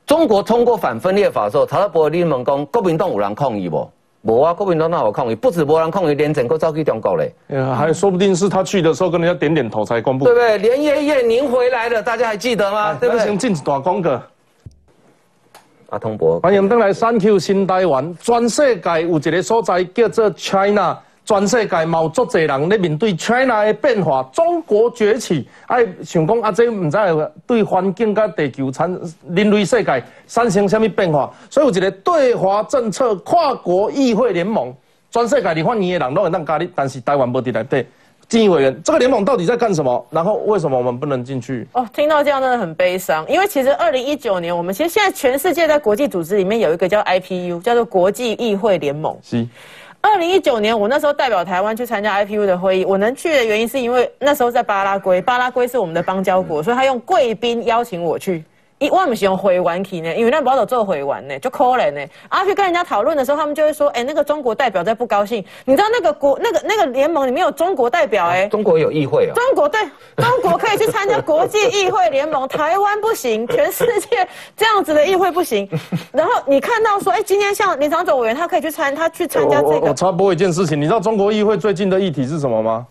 [0.08, 3.88] 中国通过反分裂法的时候，他在博立门讲，国民党有人抗议不？
[4.22, 5.36] 无啊，国民党哪有抗议？
[5.36, 7.30] 不止无人抗议，连整个走去中国嘞。
[7.76, 10.24] 还说不定是他去的时候跟人家点点头才公布。
[10.24, 10.58] 对不对？
[10.60, 12.94] 连爷爷您回来了，大家还记得吗？
[12.94, 13.26] 对不对？
[13.26, 14.22] 先进一段广告。
[15.90, 20.98] 阿通博，欢迎登来三 Q 新台湾，全世界有一个所在叫做 China。
[21.28, 26.98] 全世界有足侪人咧面对 China 的变化，中国崛起，哎，想讲啊，这唔知
[27.46, 28.90] 对环境甲地球产
[29.36, 31.30] 人类世界产生什么变化？
[31.50, 34.74] 所以有一个对华政策跨国议会联盟，
[35.12, 37.86] 全世界你欢迎的人都会当加入，但是台湾不伫内底。
[38.30, 40.06] 金议委员，这个联盟到底在干什么？
[40.10, 41.68] 然后为什么我们不能进去？
[41.74, 49.18] 哦，听到这样真的很悲伤，因为其实二零一九年，我们其实现在全世界在国际组织里面有一个叫 IPU，叫做国际议会联盟。
[49.22, 49.46] 是。
[50.08, 52.86] 二零一九年，我那时候代表台湾去参加 IPU 的会议。
[52.86, 58.44] 我能去的原因是因为那时候在巴拉圭，巴拉圭是我们的邦交国，所以他用贵宾邀请我去。
[58.80, 62.06] 一万不是用回完去呢，因为那保守做回完呢，就可怜呢。
[62.30, 69.34] 阿去跟人家讨论的时候，他们就会说：“哎，那个中国代表在不高兴。”你知道那个国那个那个联盟里面有中国代表哎，中国有议会啊。
[69.34, 69.82] 中国对，
[70.18, 75.68] 中国可以去参加国际议会联盟， 台湾不行，全世界这样子的议会不行。
[76.12, 82.86] 然后你看到说：“哎，今天像林长总委员，他可以去参，他去参加这个。”我插播一件事情，你知道中国议会最近的议题是什么吗？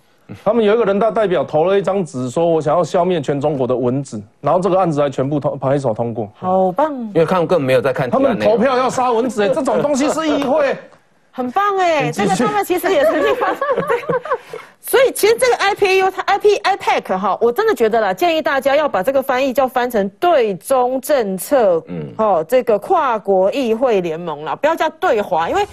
[0.44, 6.92] 他们有一个人大代表投了一张纸，说我想要消灭全中国的蚊子，然后这个案子还全部通拍手通过，好棒！
[7.14, 10.76] 因为他们根本没有在看，他们投票要杀蚊子，哎，这种东西是议会，
[11.30, 13.54] 很棒哎，这个他们其实也是地方，
[14.80, 25.64] 所以其实这个 IPU 它 IP IPAC 哈，我真的觉得啦，建议大家要把这个翻译叫翻成对中政策，嗯，哦，这个跨国议会联盟啦，不要叫对华，因为。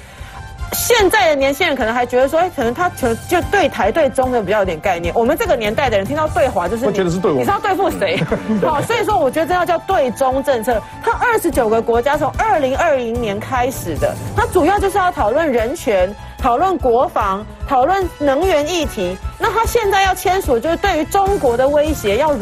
[0.73, 5.13] 现在的年轻人可能还觉得说，哎，可能他就就对台对中的比较有点概念。
[5.15, 8.19] 我们这个年代的人听到对华就是，觉得是对我，你知道对付谁？
[8.65, 10.81] 好，所以说我觉得这要叫对中政策。
[11.03, 19.17] 它二十九个国家从二零二零年开始的，它主要就是要讨论人权、讨论国防、讨论能源议题。
[19.37, 22.41] 那它现在要签署，就是对于中国的威胁要如。